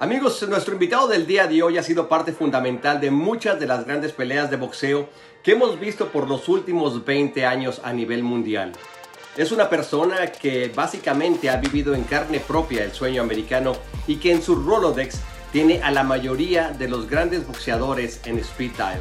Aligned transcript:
Amigos, 0.00 0.42
nuestro 0.48 0.72
invitado 0.72 1.08
del 1.08 1.26
día 1.26 1.46
de 1.46 1.62
hoy 1.62 1.76
ha 1.76 1.82
sido 1.82 2.08
parte 2.08 2.32
fundamental 2.32 3.02
de 3.02 3.10
muchas 3.10 3.60
de 3.60 3.66
las 3.66 3.84
grandes 3.84 4.12
peleas 4.12 4.50
de 4.50 4.56
boxeo 4.56 5.10
que 5.42 5.52
hemos 5.52 5.78
visto 5.78 6.08
por 6.08 6.26
los 6.26 6.48
últimos 6.48 7.04
20 7.04 7.44
años 7.44 7.82
a 7.84 7.92
nivel 7.92 8.22
mundial. 8.22 8.72
Es 9.36 9.52
una 9.52 9.68
persona 9.68 10.28
que 10.28 10.72
básicamente 10.74 11.50
ha 11.50 11.58
vivido 11.58 11.94
en 11.94 12.04
carne 12.04 12.40
propia 12.40 12.82
el 12.82 12.92
sueño 12.92 13.20
americano 13.20 13.74
y 14.06 14.16
que 14.16 14.32
en 14.32 14.40
su 14.40 14.54
Rolodex 14.54 15.20
tiene 15.52 15.82
a 15.82 15.90
la 15.90 16.02
mayoría 16.02 16.70
de 16.70 16.88
los 16.88 17.06
grandes 17.06 17.46
boxeadores 17.46 18.22
en 18.24 18.38
speed 18.38 18.72
dial. 18.76 19.00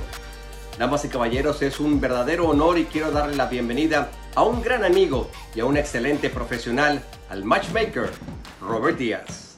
Damas 0.78 1.06
y 1.06 1.08
caballeros, 1.08 1.62
es 1.62 1.80
un 1.80 2.02
verdadero 2.02 2.50
honor 2.50 2.78
y 2.78 2.84
quiero 2.84 3.10
darle 3.12 3.38
la 3.38 3.46
bienvenida 3.46 4.12
a 4.36 4.44
un 4.44 4.62
gran 4.62 4.84
amigo 4.84 5.32
y 5.56 5.62
a 5.62 5.66
un 5.66 5.78
excelente 5.78 6.30
profesional, 6.30 7.02
al 7.30 7.46
matchmaker, 7.46 8.10
Robert 8.60 8.98
Díaz. 8.98 9.49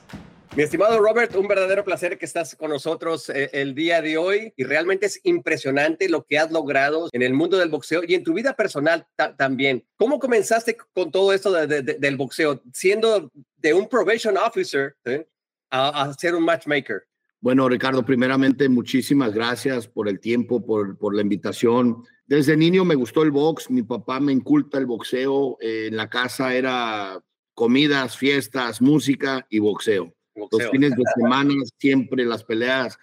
Mi 0.53 0.63
estimado 0.63 0.99
Robert, 0.99 1.33
un 1.37 1.47
verdadero 1.47 1.85
placer 1.85 2.17
que 2.17 2.25
estás 2.25 2.57
con 2.57 2.71
nosotros 2.71 3.29
eh, 3.29 3.49
el 3.53 3.73
día 3.73 4.01
de 4.01 4.17
hoy 4.17 4.53
y 4.57 4.65
realmente 4.65 5.05
es 5.05 5.21
impresionante 5.23 6.09
lo 6.09 6.25
que 6.25 6.37
has 6.37 6.51
logrado 6.51 7.07
en 7.13 7.21
el 7.21 7.33
mundo 7.33 7.57
del 7.57 7.69
boxeo 7.69 8.01
y 8.05 8.15
en 8.15 8.23
tu 8.25 8.33
vida 8.33 8.53
personal 8.53 9.07
también. 9.37 9.85
¿Cómo 9.95 10.19
comenzaste 10.19 10.75
con 10.91 11.09
todo 11.09 11.31
esto 11.31 11.53
del 11.53 12.17
boxeo, 12.17 12.61
siendo 12.73 13.31
de 13.55 13.73
un 13.73 13.87
probation 13.87 14.35
officer 14.35 14.97
eh, 15.05 15.25
a, 15.69 16.13
ser 16.19 16.35
un 16.35 16.43
matchmaker? 16.43 17.03
Bueno, 17.39 17.69
Ricardo, 17.69 18.03
primeramente 18.03 18.67
muchísimas 18.67 19.33
gracias 19.33 19.87
por 19.87 20.09
el 20.09 20.19
tiempo, 20.19 20.65
por, 20.65 20.97
por 20.97 21.15
la 21.15 21.21
invitación. 21.21 22.03
Desde 22.25 22.57
niño 22.57 22.83
me 22.83 22.95
gustó 22.95 23.23
el 23.23 23.31
box, 23.31 23.71
mi 23.71 23.83
papá 23.83 24.19
me 24.19 24.33
inculta 24.33 24.77
el 24.77 24.85
boxeo, 24.85 25.57
eh, 25.61 25.87
en 25.87 25.95
la 25.95 26.09
casa 26.09 26.53
era 26.53 27.23
comidas, 27.53 28.17
fiestas, 28.17 28.81
música 28.81 29.47
y 29.49 29.59
boxeo. 29.59 30.13
Los 30.35 30.69
fines 30.69 30.91
de 30.91 31.03
semana, 31.15 31.53
siempre 31.77 32.25
las 32.25 32.43
peleas, 32.43 32.97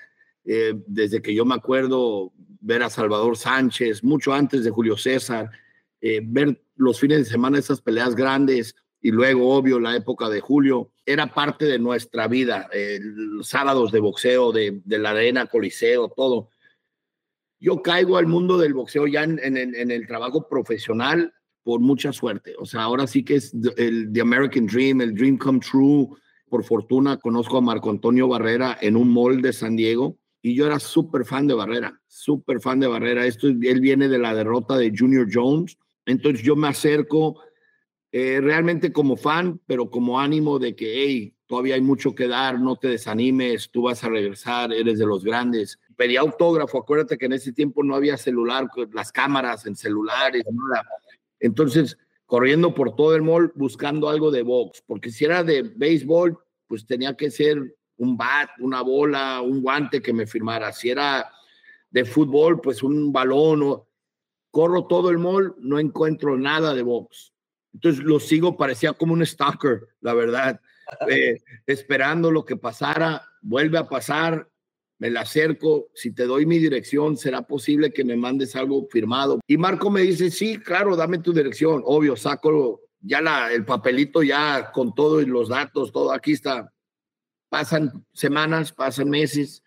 eh, 0.45 0.75
desde 0.87 1.21
que 1.21 1.35
yo 1.35 1.45
me 1.45 1.55
acuerdo, 1.55 2.33
ver 2.61 2.83
a 2.83 2.91
Salvador 2.91 3.37
Sánchez, 3.37 4.03
mucho 4.03 4.33
antes 4.33 4.65
de 4.65 4.71
Julio 4.71 4.97
César, 4.97 5.51
eh, 6.01 6.21
ver 6.25 6.63
los 6.77 6.99
fines 6.99 7.19
de 7.19 7.25
semana 7.25 7.59
esas 7.59 7.81
peleas 7.81 8.15
grandes 8.15 8.75
y 9.01 9.11
luego, 9.11 9.55
obvio, 9.55 9.79
la 9.79 9.95
época 9.95 10.29
de 10.29 10.41
Julio, 10.41 10.91
era 11.05 11.33
parte 11.33 11.67
de 11.67 11.79
nuestra 11.79 12.27
vida, 12.29 12.69
eh, 12.73 12.99
los 13.01 13.49
sábados 13.49 13.93
de 13.93 14.01
boxeo, 14.01 14.53
de, 14.53 14.83
la 14.87 15.11
arena, 15.11 15.47
coliseo, 15.47 16.09
todo. 16.09 16.51
Yo 17.61 17.83
caigo 17.83 18.17
al 18.17 18.27
mundo 18.27 18.59
del 18.59 18.75
boxeo 18.75 19.07
ya 19.07 19.25
en, 19.25 19.39
en 19.39 19.91
el 19.91 20.07
trabajo 20.07 20.49
profesional 20.49 21.33
por 21.63 21.81
mucha 21.81 22.13
suerte. 22.13 22.55
O 22.59 22.65
sea, 22.65 22.83
ahora 22.83 23.07
sí 23.07 23.25
que 23.25 23.37
es 23.37 23.53
el 23.77 24.11
The 24.13 24.21
American 24.21 24.67
Dream, 24.67 25.01
el 25.01 25.15
Dream 25.15 25.37
Come 25.37 25.61
True 25.61 26.09
por 26.49 26.65
fortuna 26.65 27.19
conozco 27.19 27.59
a 27.59 27.61
Marco 27.61 27.91
Antonio 27.91 28.29
Barrera 28.29 28.77
en 28.81 28.97
un 28.97 29.13
mall 29.13 29.43
de 29.43 29.53
San 29.53 29.77
Diego 29.77 30.17
y 30.43 30.55
yo 30.55 30.67
era 30.67 30.79
súper 30.79 31.25
fan 31.25 31.47
de 31.47 31.55
Barrera, 31.55 32.01
súper 32.07 32.61
fan 32.61 32.81
de 32.81 32.87
Barrera. 32.87 33.27
Esto, 33.27 33.49
él 33.49 33.81
viene 33.81 34.09
de 34.09 34.19
la 34.19 34.35
derrota 34.35 34.77
de 34.77 34.93
Junior 34.97 35.29
Jones. 35.33 35.77
Entonces 36.07 36.43
yo 36.43 36.57
me 36.57 36.69
acerco 36.69 37.41
eh, 38.13 38.41
realmente 38.41 38.93
como 38.93 39.17
fan, 39.17 39.61
pero 39.67 39.91
como 39.91 40.19
ánimo 40.19 40.59
de 40.59 40.75
que, 40.75 41.05
hey, 41.05 41.35
todavía 41.47 41.75
hay 41.75 41.81
mucho 41.81 42.15
que 42.15 42.29
dar, 42.29 42.61
no 42.61 42.77
te 42.77 42.89
desanimes, 42.89 43.71
tú 43.71 43.83
vas 43.83 44.05
a 44.05 44.09
regresar, 44.09 44.73
eres 44.73 44.99
de 44.99 45.07
los 45.07 45.25
grandes. 45.25 45.79
Pedí 45.97 46.17
autógrafo, 46.17 46.79
acuérdate 46.79 47.19
que 47.19 47.27
en 47.27 47.33
ese 47.33 47.53
tiempo 47.53 47.83
no 47.83 47.95
había 47.95 48.17
celular, 48.17 48.69
las 48.93 49.13
cámaras 49.13 49.67
en 49.67 49.77
celulares. 49.77 50.45
Entonces, 51.41 51.99
corriendo 52.29 52.75
por 52.75 52.95
todo 52.95 53.17
el 53.17 53.23
mall 53.23 53.51
buscando 53.55 54.11
algo 54.11 54.31
de 54.31 54.43
box, 54.43 54.85
porque 54.87 55.11
si 55.11 55.25
era 55.25 55.43
de 55.43 55.63
béisbol, 55.63 56.39
pues 56.67 56.87
tenía 56.87 57.17
que 57.17 57.31
ser 57.31 57.75
un 57.97 58.19
bat, 58.19 58.51
una 58.59 58.83
bola, 58.83 59.41
un 59.41 59.63
guante 59.63 60.03
que 60.03 60.13
me 60.13 60.27
firmara. 60.27 60.71
Si 60.75 60.91
era 60.91 61.33
de 61.91 62.05
fútbol, 62.05 62.61
pues 62.61 62.83
un 62.83 63.11
balón. 63.11 63.63
O... 63.63 63.89
Corro 64.51 64.87
todo 64.87 65.09
el 65.09 65.17
mall, 65.17 65.55
no 65.59 65.79
encuentro 65.79 66.37
nada 66.37 66.75
de 66.75 66.83
box. 66.83 67.33
Entonces 67.73 68.05
lo 68.05 68.21
sigo, 68.21 68.59
parecía 68.59 68.93
como 68.93 69.15
un 69.15 69.25
stalker, 69.25 69.89
la 70.03 70.13
verdad, 70.13 70.61
eh, 71.11 71.41
esperando 71.67 72.31
lo 72.31 72.45
que 72.45 72.57
pasara. 72.59 73.27
Vuelve 73.41 73.79
a 73.79 73.89
pasar, 73.89 74.47
me 74.99 75.11
la 75.11 75.21
acerco, 75.21 75.89
si 75.95 76.13
te 76.13 76.25
doy 76.25 76.45
mi 76.45 76.59
dirección, 76.59 77.17
¿será 77.17 77.43
posible 77.43 77.93
que 77.93 78.05
me 78.05 78.17
mandes 78.17 78.57
algo 78.57 78.87
firmado? 78.91 79.41
Y 79.47 79.57
Marco 79.57 79.91
me 79.91 80.03
dice, 80.03 80.31
sí, 80.31 80.59
claro, 80.59 80.97
dame 80.97 81.19
tu 81.19 81.33
dirección. 81.33 81.83
Obvio, 81.85 82.17
saco 82.17 82.83
ya 83.01 83.21
la, 83.21 83.53
el 83.53 83.65
papelito 83.65 84.23
ya 84.23 84.73
con 84.73 84.95
todos 84.95 85.27
los 85.27 85.49
datos, 85.49 85.93
todo 85.93 86.13
aquí 86.13 86.33
está. 86.33 86.73
Pasan 87.49 88.05
semanas, 88.13 88.73
pasan 88.73 89.09
meses 89.09 89.63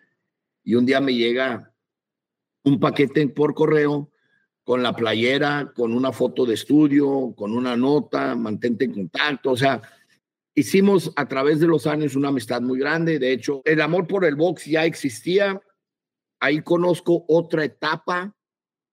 y 0.64 0.76
un 0.76 0.86
día 0.86 1.00
me 1.00 1.14
llega 1.14 1.74
un 2.64 2.80
paquete 2.80 3.28
por 3.30 3.54
correo 3.54 4.12
con 4.64 4.84
la 4.84 4.94
playera, 4.94 5.72
con 5.76 5.94
una 5.94 6.12
foto 6.12 6.46
de 6.46 6.54
estudio, 6.54 7.34
con 7.36 7.54
una 7.54 7.76
nota, 7.76 8.36
mantente 8.36 8.86
en 8.86 8.94
contacto, 8.94 9.52
o 9.52 9.58
sea, 9.58 9.82
Hicimos 10.54 11.12
a 11.16 11.28
través 11.28 11.60
de 11.60 11.68
los 11.68 11.88
años 11.88 12.16
una 12.16 12.30
amistad 12.30 12.62
muy 12.62 12.80
grande. 12.80 13.20
De 13.20 13.32
hecho, 13.32 13.62
el 13.64 13.82
amor 13.82 14.08
por 14.08 14.26
el 14.26 14.36
box 14.36 14.66
ya 14.66 14.86
existía. 14.86 15.62
Ahí 16.40 16.62
conozco 16.62 17.24
otra 17.28 17.64
etapa, 17.64 18.36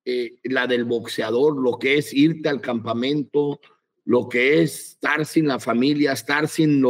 eh, 0.05 0.37
la 0.45 0.67
del 0.67 0.85
boxeador, 0.85 1.61
lo 1.61 1.79
que 1.79 1.99
es 1.99 2.15
irte 2.15 2.49
al 2.49 2.61
campamento, 2.61 3.61
lo 4.05 4.29
que 4.29 4.63
es 4.63 4.91
estar 4.91 5.27
sin 5.27 5.49
la 5.49 5.59
familia, 5.59 6.13
estar 6.13 6.47
sin 6.49 6.83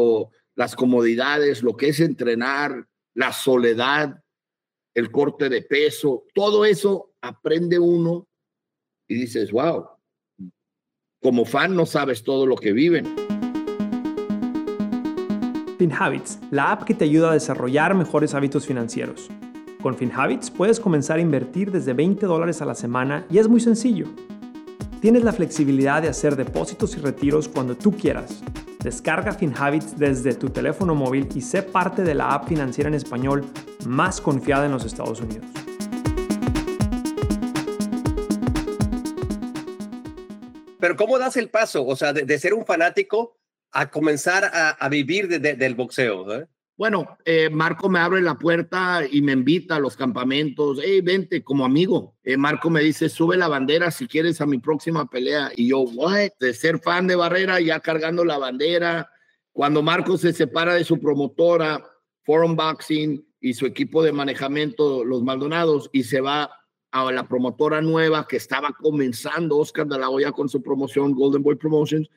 las 0.54 0.76
comodidades, 0.76 1.62
lo 1.62 1.76
que 1.76 1.88
es 1.88 2.00
entrenar, 2.00 2.86
la 3.14 3.32
soledad, 3.32 4.22
el 4.94 5.10
corte 5.10 5.48
de 5.48 5.62
peso, 5.62 6.24
todo 6.34 6.64
eso 6.64 7.14
aprende 7.20 7.78
uno 7.78 8.28
y 9.08 9.14
dices, 9.14 9.50
wow, 9.52 9.86
como 11.20 11.44
fan 11.44 11.74
no 11.74 11.86
sabes 11.86 12.22
todo 12.22 12.46
lo 12.46 12.56
que 12.56 12.72
viven. 12.72 13.27
FinHabits, 15.78 16.40
la 16.50 16.72
app 16.72 16.82
que 16.82 16.92
te 16.92 17.04
ayuda 17.04 17.30
a 17.30 17.34
desarrollar 17.34 17.94
mejores 17.94 18.34
hábitos 18.34 18.66
financieros. 18.66 19.30
Con 19.80 19.96
FinHabits 19.96 20.50
puedes 20.50 20.80
comenzar 20.80 21.18
a 21.18 21.22
invertir 21.22 21.70
desde 21.70 21.92
20 21.92 22.26
dólares 22.26 22.60
a 22.60 22.64
la 22.64 22.74
semana 22.74 23.24
y 23.30 23.38
es 23.38 23.46
muy 23.46 23.60
sencillo. 23.60 24.06
Tienes 25.00 25.22
la 25.22 25.32
flexibilidad 25.32 26.02
de 26.02 26.08
hacer 26.08 26.34
depósitos 26.34 26.96
y 26.96 27.00
retiros 27.00 27.48
cuando 27.48 27.76
tú 27.76 27.92
quieras. 27.92 28.42
Descarga 28.82 29.32
FinHabits 29.32 29.96
desde 29.96 30.34
tu 30.34 30.50
teléfono 30.50 30.96
móvil 30.96 31.28
y 31.32 31.40
sé 31.42 31.62
parte 31.62 32.02
de 32.02 32.16
la 32.16 32.34
app 32.34 32.48
financiera 32.48 32.88
en 32.88 32.94
español 32.94 33.44
más 33.86 34.20
confiada 34.20 34.66
en 34.66 34.72
los 34.72 34.84
Estados 34.84 35.20
Unidos. 35.20 35.46
Pero 40.80 40.96
¿cómo 40.96 41.20
das 41.20 41.36
el 41.36 41.50
paso? 41.50 41.86
O 41.86 41.94
sea, 41.94 42.12
de 42.12 42.38
ser 42.40 42.54
un 42.54 42.66
fanático 42.66 43.37
a 43.72 43.90
comenzar 43.90 44.50
a, 44.78 44.88
vivir 44.88 45.40
del 45.40 45.74
boxeo? 45.74 46.32
¿eh? 46.34 46.46
Bueno, 46.78 47.18
eh, 47.24 47.50
Marco 47.50 47.88
me 47.88 47.98
abre 47.98 48.22
la 48.22 48.36
puerta 48.36 49.02
y 49.10 49.20
me 49.20 49.32
invita 49.32 49.74
a 49.74 49.80
los 49.80 49.96
campamentos. 49.96 50.78
Hey, 50.80 51.00
vente 51.00 51.42
como 51.42 51.64
amigo. 51.64 52.14
Eh, 52.22 52.36
Marco 52.36 52.70
me 52.70 52.80
dice, 52.82 53.08
sube 53.08 53.36
la 53.36 53.48
bandera 53.48 53.90
si 53.90 54.06
quieres 54.06 54.40
a 54.40 54.46
mi 54.46 54.58
próxima 54.58 55.10
pelea. 55.10 55.50
Y 55.56 55.70
yo, 55.70 55.80
what? 55.80 56.30
De 56.38 56.54
ser 56.54 56.78
fan 56.78 57.08
de 57.08 57.16
Barrera, 57.16 57.60
ya 57.60 57.80
cargando 57.80 58.24
la 58.24 58.38
bandera. 58.38 59.10
Cuando 59.50 59.82
Marco 59.82 60.16
se 60.16 60.32
separa 60.32 60.74
de 60.74 60.84
su 60.84 61.00
promotora, 61.00 61.84
Forum 62.22 62.54
Boxing 62.54 63.26
y 63.40 63.54
su 63.54 63.66
equipo 63.66 64.04
de 64.04 64.12
manejamiento, 64.12 65.04
los 65.04 65.24
Maldonados, 65.24 65.90
y 65.92 66.04
se 66.04 66.20
va 66.20 66.48
a 66.92 67.10
la 67.10 67.26
promotora 67.26 67.80
nueva 67.82 68.28
que 68.28 68.36
estaba 68.36 68.70
comenzando, 68.72 69.58
Oscar 69.58 69.88
de 69.88 69.98
la 69.98 70.10
Hoya 70.10 70.30
con 70.30 70.48
su 70.48 70.62
promoción, 70.62 71.12
Golden 71.12 71.42
Boy 71.42 71.56
Promotions 71.56 72.08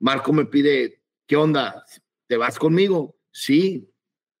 Marco 0.00 0.32
me 0.32 0.46
pide, 0.46 1.00
¿qué 1.26 1.36
onda? 1.36 1.84
¿Te 2.26 2.36
vas 2.36 2.58
conmigo? 2.58 3.16
Sí. 3.30 3.90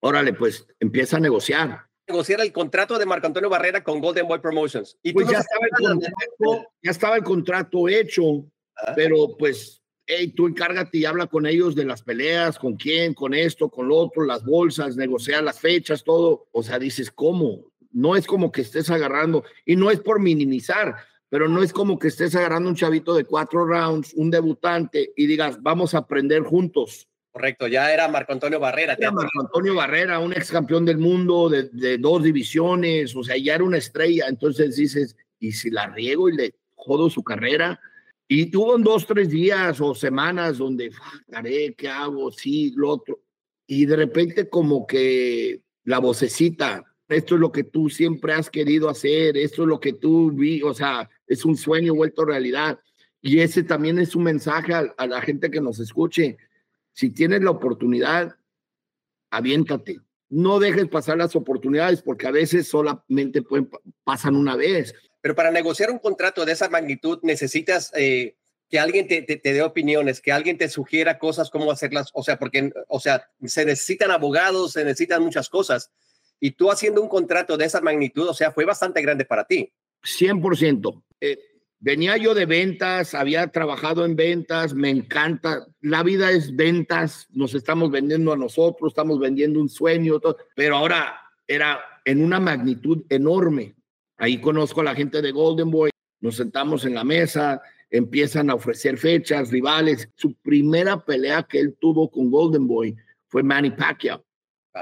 Órale, 0.00 0.32
pues 0.32 0.66
empieza 0.78 1.16
a 1.16 1.20
negociar. 1.20 1.86
Negociar 2.06 2.40
el 2.40 2.52
contrato 2.52 2.98
de 2.98 3.06
Marco 3.06 3.26
Antonio 3.26 3.50
Barrera 3.50 3.82
con 3.82 4.00
Golden 4.00 4.28
Boy 4.28 4.38
Promotions. 4.38 4.96
Y 5.02 5.12
pues 5.12 5.28
ya, 5.28 5.38
estaba 5.38 5.66
el 5.66 5.86
contrato, 5.86 6.72
ya 6.82 6.90
estaba 6.90 7.16
el 7.16 7.24
contrato 7.24 7.88
hecho, 7.88 8.46
ah. 8.76 8.92
pero 8.96 9.36
pues, 9.36 9.82
hey, 10.06 10.32
tú 10.34 10.46
encárgate 10.46 10.98
y 10.98 11.04
habla 11.04 11.26
con 11.26 11.46
ellos 11.46 11.74
de 11.74 11.84
las 11.84 12.02
peleas, 12.02 12.58
con 12.58 12.76
quién, 12.76 13.12
con 13.12 13.34
esto, 13.34 13.68
con 13.68 13.88
lo 13.88 13.96
otro, 13.96 14.24
las 14.24 14.44
bolsas, 14.44 14.96
negociar 14.96 15.42
las 15.42 15.60
fechas, 15.60 16.04
todo. 16.04 16.48
O 16.52 16.62
sea, 16.62 16.78
dices, 16.78 17.10
¿cómo? 17.10 17.64
No 17.90 18.16
es 18.16 18.26
como 18.26 18.52
que 18.52 18.62
estés 18.62 18.88
agarrando, 18.90 19.44
y 19.66 19.76
no 19.76 19.90
es 19.90 20.00
por 20.00 20.20
minimizar, 20.20 20.96
pero 21.28 21.48
no 21.48 21.62
es 21.62 21.72
como 21.72 21.98
que 21.98 22.08
estés 22.08 22.34
agarrando 22.34 22.68
un 22.68 22.76
chavito 22.76 23.14
de 23.14 23.24
cuatro 23.24 23.66
rounds, 23.66 24.14
un 24.14 24.30
debutante, 24.30 25.12
y 25.16 25.26
digas, 25.26 25.62
vamos 25.62 25.94
a 25.94 25.98
aprender 25.98 26.42
juntos. 26.42 27.08
Correcto, 27.30 27.68
ya 27.68 27.92
era 27.92 28.08
Marco 28.08 28.32
Antonio 28.32 28.58
Barrera. 28.58 28.96
Era 28.98 29.12
Marco 29.12 29.40
Antonio 29.40 29.74
Barrera, 29.74 30.18
un 30.18 30.32
ex 30.32 30.50
campeón 30.50 30.84
del 30.84 30.98
mundo 30.98 31.48
de, 31.48 31.98
dos 31.98 32.22
divisiones, 32.22 33.14
o 33.14 33.22
sea, 33.22 33.36
ya 33.36 33.54
era 33.54 33.64
una 33.64 33.78
estrella. 33.78 34.26
Entonces 34.28 34.76
dices, 34.76 35.16
¿y 35.38 35.52
si 35.52 35.70
la 35.70 35.86
riego 35.88 36.28
y 36.28 36.36
le 36.36 36.54
jodo 36.74 37.10
su 37.10 37.22
carrera? 37.22 37.78
Y 38.26 38.46
tuvo 38.46 38.76
dos, 38.78 39.06
tres 39.06 39.28
días 39.28 39.80
o 39.80 39.94
semanas 39.94 40.58
donde, 40.58 40.90
haré, 41.32 41.74
¿qué 41.74 41.88
hago? 41.88 42.30
Sí, 42.32 42.72
lo 42.74 42.90
otro. 42.90 43.20
y 43.66 43.84
de 43.84 43.96
repente 43.96 44.48
como 44.48 44.86
que 44.86 45.60
la 45.84 45.98
vocecita, 45.98 46.87
esto 47.08 47.34
es 47.34 47.40
lo 47.40 47.50
que 47.50 47.64
tú 47.64 47.88
siempre 47.88 48.34
has 48.34 48.50
querido 48.50 48.88
hacer, 48.88 49.36
esto 49.36 49.62
es 49.62 49.68
lo 49.68 49.80
que 49.80 49.94
tú 49.94 50.30
vi, 50.30 50.62
o 50.62 50.74
sea, 50.74 51.08
es 51.26 51.44
un 51.44 51.56
sueño 51.56 51.94
vuelto 51.94 52.24
realidad. 52.24 52.78
Y 53.20 53.40
ese 53.40 53.62
también 53.62 53.98
es 53.98 54.14
un 54.14 54.24
mensaje 54.24 54.74
a, 54.74 55.06
la 55.06 55.20
gente 55.20 55.50
que 55.50 55.60
nos 55.60 55.80
escuche. 55.80 56.36
Si 56.92 57.10
tienes 57.10 57.42
la 57.42 57.50
oportunidad, 57.50 58.36
aviéntate. 59.30 60.00
No 60.28 60.58
dejes 60.58 60.86
pasar 60.88 61.16
las 61.16 61.34
oportunidades 61.34 62.02
porque 62.02 62.26
a 62.26 62.30
veces 62.30 62.68
solamente 62.68 63.42
pasan 64.04 64.36
una 64.36 64.54
vez. 64.54 64.94
Pero 65.20 65.34
para 65.34 65.50
negociar 65.50 65.90
un 65.90 65.98
contrato 65.98 66.44
de 66.44 66.52
esa 66.52 66.68
magnitud 66.68 67.18
necesitas 67.22 67.90
eh, 67.96 68.36
que 68.68 68.78
alguien 68.78 69.08
te, 69.08 69.22
te, 69.22 69.52
dé 69.52 69.62
opiniones, 69.62 70.20
que 70.20 70.30
alguien 70.30 70.58
te 70.58 70.68
sugiera 70.68 71.18
cosas, 71.18 71.50
cómo 71.50 71.72
hacerlas. 71.72 72.10
O 72.12 72.22
sea, 72.22 72.38
porque, 72.38 72.70
o 72.86 73.00
sea, 73.00 73.28
se 73.44 73.64
necesitan 73.64 74.10
abogados, 74.10 74.72
se 74.72 74.84
necesitan 74.84 75.22
muchas 75.22 75.48
cosas. 75.48 75.90
Y 76.40 76.52
tú 76.52 76.70
haciendo 76.70 77.02
un 77.02 77.08
contrato 77.08 77.56
de 77.56 77.64
esa 77.64 77.80
magnitud, 77.80 78.28
o 78.28 78.34
sea, 78.34 78.52
fue 78.52 78.64
bastante 78.64 79.02
grande 79.02 79.24
para 79.24 79.44
ti. 79.44 79.72
100%. 80.02 81.02
Eh, 81.20 81.38
venía 81.80 82.16
yo 82.16 82.34
de 82.34 82.46
ventas, 82.46 83.14
había 83.14 83.48
trabajado 83.48 84.04
en 84.04 84.16
ventas, 84.16 84.74
me 84.74 84.90
encanta. 84.90 85.66
La 85.80 86.02
vida 86.02 86.30
es 86.30 86.54
ventas, 86.54 87.26
nos 87.30 87.54
estamos 87.54 87.90
vendiendo 87.90 88.32
a 88.32 88.36
nosotros, 88.36 88.92
estamos 88.92 89.18
vendiendo 89.18 89.60
un 89.60 89.68
sueño, 89.68 90.20
pero 90.54 90.76
ahora 90.76 91.20
era 91.46 91.80
en 92.04 92.22
una 92.22 92.40
magnitud 92.40 93.04
enorme. 93.08 93.74
Ahí 94.16 94.40
conozco 94.40 94.80
a 94.80 94.84
la 94.84 94.94
gente 94.94 95.22
de 95.22 95.32
Golden 95.32 95.70
Boy, 95.70 95.90
nos 96.20 96.36
sentamos 96.36 96.84
en 96.84 96.94
la 96.94 97.04
mesa, 97.04 97.60
empiezan 97.90 98.50
a 98.50 98.54
ofrecer 98.54 98.98
fechas, 98.98 99.50
rivales. 99.50 100.08
Su 100.16 100.34
primera 100.34 101.04
pelea 101.04 101.44
que 101.44 101.60
él 101.60 101.76
tuvo 101.80 102.10
con 102.10 102.30
Golden 102.30 102.66
Boy 102.66 102.96
fue 103.28 103.42
Manny 103.42 103.70
Pacquiao. 103.70 104.24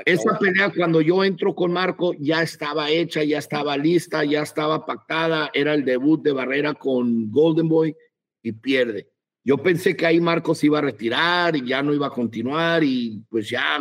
Esa 0.04 0.38
pelea 0.38 0.72
cuando 0.75 1.00
yo 1.00 1.25
entro 1.25 1.54
con 1.54 1.72
Marco 1.72 2.12
ya 2.19 2.43
estaba 2.43 2.90
hecha, 2.90 3.22
ya 3.25 3.38
estaba 3.38 3.76
lista, 3.76 4.25
ya 4.25 4.43
estaba 4.43 4.84
pactada, 4.84 5.50
era 5.54 5.75
el 5.75 5.84
debut 5.84 6.22
de 6.22 6.32
Barrera 6.32 6.75
con 6.75 7.31
Golden 7.31 7.69
Boy 7.69 7.96
y 8.43 8.52
pierde. 8.52 9.08
Yo 9.44 9.58
pensé 9.58 9.96
que 9.96 10.06
ahí 10.06 10.20
Marco 10.20 10.54
se 10.54 10.66
iba 10.66 10.78
a 10.78 10.82
retirar 10.82 11.56
y 11.56 11.66
ya 11.66 11.82
no 11.82 11.94
iba 11.94 12.08
a 12.08 12.10
continuar 12.10 12.82
y 12.82 13.25
pues 13.28 13.48
ya, 13.48 13.78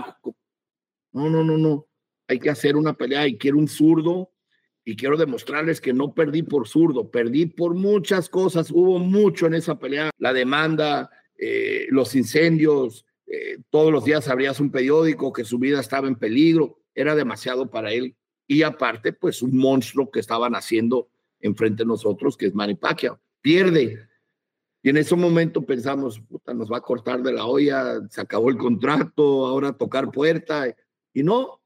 no, 1.11 1.29
no, 1.29 1.43
no, 1.43 1.57
no, 1.57 1.87
hay 2.27 2.39
que 2.39 2.49
hacer 2.49 2.75
una 2.75 2.93
pelea 2.93 3.27
y 3.27 3.37
quiero 3.37 3.57
un 3.57 3.67
zurdo 3.67 4.31
y 4.83 4.95
quiero 4.95 5.17
demostrarles 5.17 5.81
que 5.81 5.93
no 5.93 6.13
perdí 6.13 6.43
por 6.43 6.67
zurdo, 6.67 7.09
perdí 7.09 7.47
por 7.47 7.73
muchas 7.73 8.29
cosas, 8.29 8.69
hubo 8.69 8.99
mucho 8.99 9.47
en 9.47 9.55
esa 9.55 9.79
pelea, 9.79 10.11
la 10.19 10.33
demanda, 10.33 11.09
eh, 11.37 11.87
los 11.89 12.15
incendios, 12.15 13.05
eh, 13.35 13.57
todos 13.69 13.91
los 13.91 14.05
días 14.05 14.27
abrías 14.29 14.59
un 14.59 14.71
periódico 14.71 15.33
que 15.33 15.43
su 15.43 15.59
vida 15.59 15.81
estaba 15.81 16.07
en 16.07 16.15
peligro, 16.15 16.79
era 16.93 17.15
demasiado 17.15 17.69
para 17.69 17.91
él. 17.91 18.15
Y 18.47 18.63
aparte, 18.63 19.11
pues 19.11 19.41
un 19.41 19.57
monstruo 19.57 20.09
que 20.09 20.19
estaban 20.19 20.55
haciendo 20.55 21.09
enfrente 21.41 21.83
de 21.83 21.87
nosotros, 21.87 22.37
que 22.37 22.45
es 22.45 22.55
Manny 22.55 22.75
Pacquiao. 22.75 23.19
Pierde. 23.41 24.07
Y 24.81 24.89
en 24.89 24.97
ese 24.97 25.15
momento 25.15 25.65
pensamos, 25.65 26.19
puta, 26.19 26.53
nos 26.53 26.71
va 26.71 26.77
a 26.77 26.81
cortar 26.81 27.21
de 27.21 27.33
la 27.33 27.45
olla, 27.45 27.99
se 28.09 28.21
acabó 28.21 28.49
el 28.49 28.57
contrato, 28.57 29.45
ahora 29.45 29.73
tocar 29.73 30.11
puerta. 30.11 30.73
Y 31.13 31.23
no, 31.23 31.61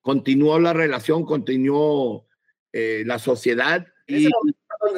continuó 0.00 0.58
la 0.58 0.72
relación, 0.72 1.24
continuó 1.24 2.26
eh, 2.72 3.02
la 3.04 3.18
sociedad. 3.18 3.86
Y... 4.06 4.28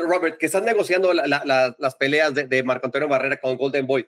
Robert, 0.09 0.39
que 0.39 0.47
estás 0.47 0.63
negociando 0.63 1.13
las 1.13 1.95
peleas 1.99 2.35
de, 2.35 2.47
de 2.47 2.63
Marco 2.63 2.87
Antonio 2.87 3.09
Barrera 3.09 3.39
con 3.39 3.57
Golden 3.57 3.87
Boy. 3.87 4.07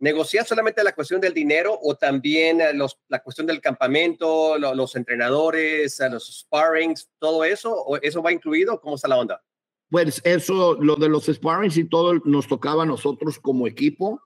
¿Negociar 0.00 0.46
solamente 0.46 0.84
la 0.84 0.94
cuestión 0.94 1.20
del 1.20 1.34
dinero 1.34 1.76
o 1.82 1.96
también 1.96 2.60
eh, 2.60 2.72
los, 2.72 3.00
la 3.08 3.20
cuestión 3.20 3.48
del 3.48 3.60
campamento, 3.60 4.56
los 4.56 4.94
entrenadores, 4.94 5.98
eh, 5.98 6.08
los 6.08 6.40
sparrings, 6.40 7.10
todo 7.18 7.44
eso? 7.44 7.74
¿O 7.74 7.96
¿Eso 7.96 8.22
va 8.22 8.32
incluido? 8.32 8.80
¿Cómo 8.80 8.94
está 8.94 9.08
la 9.08 9.18
onda? 9.18 9.42
Pues 9.90 10.20
eso, 10.24 10.74
lo 10.80 10.94
de 10.96 11.08
los 11.08 11.26
sparrings 11.26 11.76
y 11.78 11.88
todo 11.88 12.14
nos 12.24 12.46
tocaba 12.46 12.84
a 12.84 12.86
nosotros 12.86 13.40
como 13.40 13.66
equipo. 13.66 14.22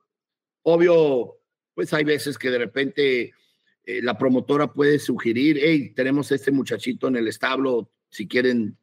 Obvio, 0.63 1.39
pues 1.75 1.95
hay 1.95 2.05
veces 2.05 2.37
que 2.37 2.51
de 2.51 2.59
repente 2.59 3.33
eh, 3.85 4.03
la 4.03 4.19
promotora 4.19 4.73
puede 4.73 4.99
sugerir, 4.99 5.59
hey, 5.59 5.95
tenemos 5.95 6.31
este 6.33 6.51
muchachito 6.51 7.09
en 7.09 7.17
el 7.17 7.29
establo, 7.29 7.91
si 8.11 8.29
quieren 8.29 8.77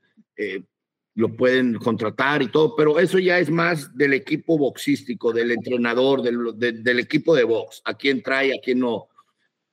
lo 1.20 1.36
pueden 1.36 1.74
contratar 1.74 2.42
y 2.42 2.48
todo, 2.48 2.78
pero 2.78 2.98
eso 2.98 3.20
ya 3.20 3.40
es 3.40 3.50
más 3.50 3.94
del 3.98 4.14
equipo 4.14 4.58
boxístico, 4.58 5.34
del 5.34 5.52
entrenador, 5.52 6.22
del, 6.22 6.82
del 6.82 7.00
equipo 7.00 7.36
de 7.36 7.44
box, 7.44 7.82
a 7.84 7.94
quién 7.96 8.24
trae, 8.24 8.54
a 8.54 8.62
quién 8.64 8.80
no. 8.80 9.10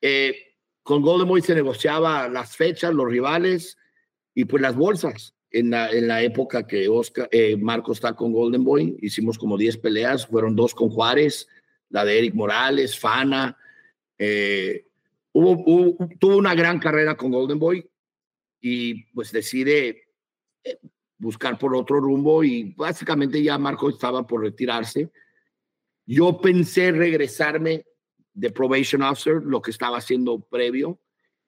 Eh, 0.01 0.57
con 0.83 1.03
Golden 1.03 1.29
Boy 1.29 1.43
se 1.43 1.55
negociaba 1.55 2.29
las 2.29 2.57
fechas, 2.57 2.93
los 2.93 3.09
rivales 3.09 3.79
y 4.35 4.45
pues 4.47 4.61
las 4.61 4.75
bolsas. 4.75 5.35
En 5.53 5.71
la, 5.71 5.89
en 5.91 6.09
la 6.09 6.21
época 6.21 6.67
que 6.67 6.89
Oscar, 6.89 7.29
eh, 7.31 7.57
Marco 7.57 7.93
está 7.93 8.15
con 8.15 8.33
Golden 8.33 8.65
Boy, 8.65 8.97
hicimos 9.01 9.39
como 9.39 9.57
10 9.57 9.79
peleas, 9.79 10.27
fueron 10.27 10.57
dos 10.57 10.75
con 10.75 10.91
Juárez, 10.91 11.47
la 11.91 12.05
de 12.05 12.19
Eric 12.19 12.35
Morales, 12.35 12.99
Fana. 12.99 13.57
Eh, 14.19 14.85
hubo, 15.31 15.97
tuvo 16.19 16.37
una 16.39 16.57
gran 16.57 16.81
carrera 16.81 17.17
con 17.17 17.31
Golden 17.31 17.61
Boy 17.61 17.89
y 18.61 19.05
pues 19.13 19.31
decide 19.31 20.07
buscar 21.19 21.59
por 21.59 21.75
otro 21.75 22.01
rumbo 22.01 22.45
y 22.45 22.75
básicamente 22.77 23.43
ya 23.43 23.59
Marco 23.59 23.89
estaba 23.89 24.27
por 24.27 24.43
retirarse. 24.43 25.11
Yo 26.05 26.41
pensé 26.41 26.93
regresarme 26.93 27.85
de 28.33 28.51
probation 28.51 29.03
officer, 29.03 29.43
lo 29.43 29.63
que 29.63 29.71
estaba 29.71 29.99
haciendo 29.99 30.41
previo, 30.41 31.01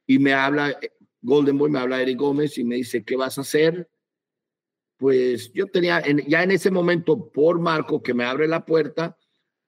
y 0.07 0.19
me 0.19 0.33
habla 0.33 0.79
Golden 1.21 1.59
Boy, 1.59 1.71
me 1.71 1.79
habla 1.79 2.01
Eric 2.01 2.19
Gómez 2.19 2.57
y 2.59 2.65
me 2.65 2.77
dice, 2.77 3.05
¿qué 3.05 3.17
vas 3.17 3.39
a 3.39 3.43
hacer? 3.43 3.89
Pues 4.97 5.53
yo 5.53 5.67
tenía, 5.67 6.03
ya 6.27 6.43
en 6.43 6.51
ese 6.51 6.71
momento, 6.71 7.31
por 7.31 7.61
Marco, 7.61 8.03
que 8.03 8.15
me 8.15 8.25
abre 8.25 8.49
la 8.49 8.65
puerta, 8.65 9.17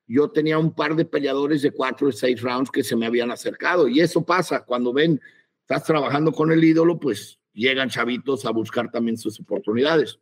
yo 0.06 0.30
tenía 0.30 0.58
un 0.58 0.74
par 0.74 0.96
de 0.96 1.04
peleadores 1.04 1.62
de 1.62 1.70
cuatro 1.70 2.08
o 2.08 2.12
seis 2.12 2.40
rounds 2.40 2.70
que 2.70 2.82
se 2.82 2.96
me 2.96 3.06
habían 3.06 3.30
acercado. 3.30 3.86
Y 3.86 4.00
eso 4.00 4.24
pasa 4.24 4.64
cuando 4.64 4.92
ven, 4.92 5.20
estás 5.60 5.84
trabajando 5.84 6.32
con 6.32 6.50
el 6.50 6.64
ídolo, 6.64 6.98
pues 6.98 7.39
llegan 7.52 7.90
chavitos 7.90 8.44
a 8.44 8.50
buscar 8.50 8.90
también 8.90 9.16
sus 9.16 9.38
oportunidades. 9.40 10.18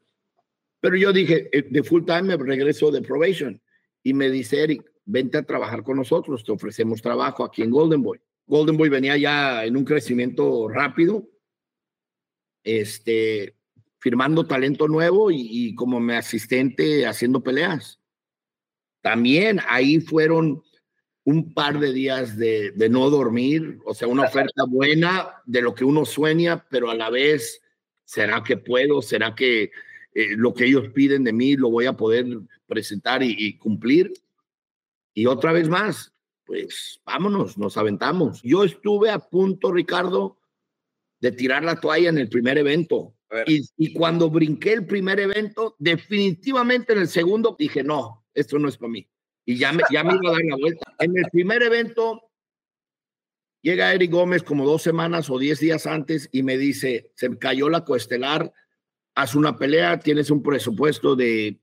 Pero 0.80 0.96
yo 0.96 1.12
dije, 1.12 1.48
eh, 1.52 1.66
de 1.68 1.82
full 1.82 2.04
time 2.04 2.22
me 2.22 2.36
regreso 2.36 2.90
de 2.90 3.02
probation 3.02 3.60
y 4.02 4.14
me 4.14 4.30
dice 4.30 4.62
Eric, 4.62 4.90
vente 5.04 5.38
a 5.38 5.42
trabajar 5.42 5.82
con 5.82 5.96
nosotros, 5.96 6.44
te 6.44 6.52
ofrecemos 6.52 7.02
trabajo 7.02 7.44
aquí 7.44 7.62
en 7.62 7.70
Golden 7.70 8.02
Boy. 8.02 8.20
Golden 8.46 8.76
Boy 8.76 8.88
venía 8.88 9.16
ya 9.16 9.64
en 9.64 9.76
un 9.76 9.84
crecimiento 9.84 10.68
rápido, 10.68 11.28
este, 12.62 13.56
firmando 13.98 14.46
talento 14.46 14.88
nuevo 14.88 15.30
y, 15.30 15.48
y 15.50 15.74
como 15.74 16.00
mi 16.00 16.14
asistente 16.14 17.06
haciendo 17.06 17.42
peleas. 17.42 18.00
También 19.00 19.60
ahí 19.68 20.00
fueron 20.00 20.62
un 21.24 21.52
par 21.52 21.78
de 21.78 21.92
días 21.92 22.36
de, 22.36 22.72
no 22.90 23.10
dormir, 23.10 23.78
o 23.84 23.94
sea, 23.94 24.08
una 24.08 24.24
oferta 24.24 24.64
buena 24.66 25.42
de 25.44 25.60
lo 25.60 25.74
que 25.74 25.84
uno 25.84 26.04
sueña, 26.04 26.66
pero 26.70 26.90
a 26.90 26.94
la 26.94 27.10
vez, 27.10 27.60
¿será 28.04 28.42
que 28.42 28.56
puedo? 28.56 29.02
¿Será 29.02 29.34
que 29.34 29.70
eh, 30.14 30.36
lo 30.36 30.54
que 30.54 30.64
ellos 30.64 30.88
piden 30.94 31.24
de 31.24 31.34
mí 31.34 31.54
lo 31.56 31.70
voy 31.70 31.86
a 31.86 31.92
poder 31.92 32.26
presentar 32.66 33.22
y, 33.22 33.58
cumplir? 33.58 34.12
Y 35.12 35.26
otra 35.26 35.52
vez 35.52 35.68
más, 35.68 36.14
pues 36.46 37.00
vámonos, 37.04 37.58
nos 37.58 37.76
aventamos. 37.76 38.40
Yo 38.42 38.64
estuve 38.64 39.10
a 39.10 39.18
punto, 39.18 39.70
Ricardo, 39.70 40.38
de 41.20 41.32
tirar 41.32 41.62
la 41.62 41.78
toalla 41.78 42.08
en 42.08 42.18
el 42.18 42.30
primer 42.30 42.56
evento. 42.56 43.14
Y, 43.46 43.68
y, 43.76 43.92
cuando 43.92 44.30
brinqué 44.30 44.72
el 44.72 44.86
primer 44.86 45.20
evento, 45.20 45.76
definitivamente 45.78 46.94
en 46.94 47.00
el 47.00 47.08
segundo 47.08 47.54
dije, 47.58 47.82
no, 47.82 48.24
esto 48.32 48.58
no 48.58 48.68
es 48.68 48.78
para 48.78 48.92
mí 48.92 49.06
y 49.48 49.56
ya 49.56 49.72
me, 49.72 49.82
ya 49.90 50.04
me 50.04 50.12
iba 50.12 50.28
a 50.28 50.32
dar 50.34 50.44
la 50.44 50.56
vuelta. 50.56 50.94
En 50.98 51.16
el 51.16 51.24
primer 51.32 51.62
evento 51.62 52.30
llega 53.62 53.94
Eric 53.94 54.12
Gómez 54.12 54.42
como 54.42 54.66
dos 54.66 54.82
semanas 54.82 55.30
o 55.30 55.38
diez 55.38 55.58
días 55.58 55.86
antes 55.86 56.28
y 56.32 56.42
me 56.42 56.58
dice, 56.58 57.12
se 57.14 57.34
cayó 57.38 57.70
la 57.70 57.82
coestelar, 57.82 58.52
haz 59.14 59.34
una 59.34 59.56
pelea, 59.56 60.00
tienes 60.00 60.30
un 60.30 60.42
presupuesto 60.42 61.16
de, 61.16 61.58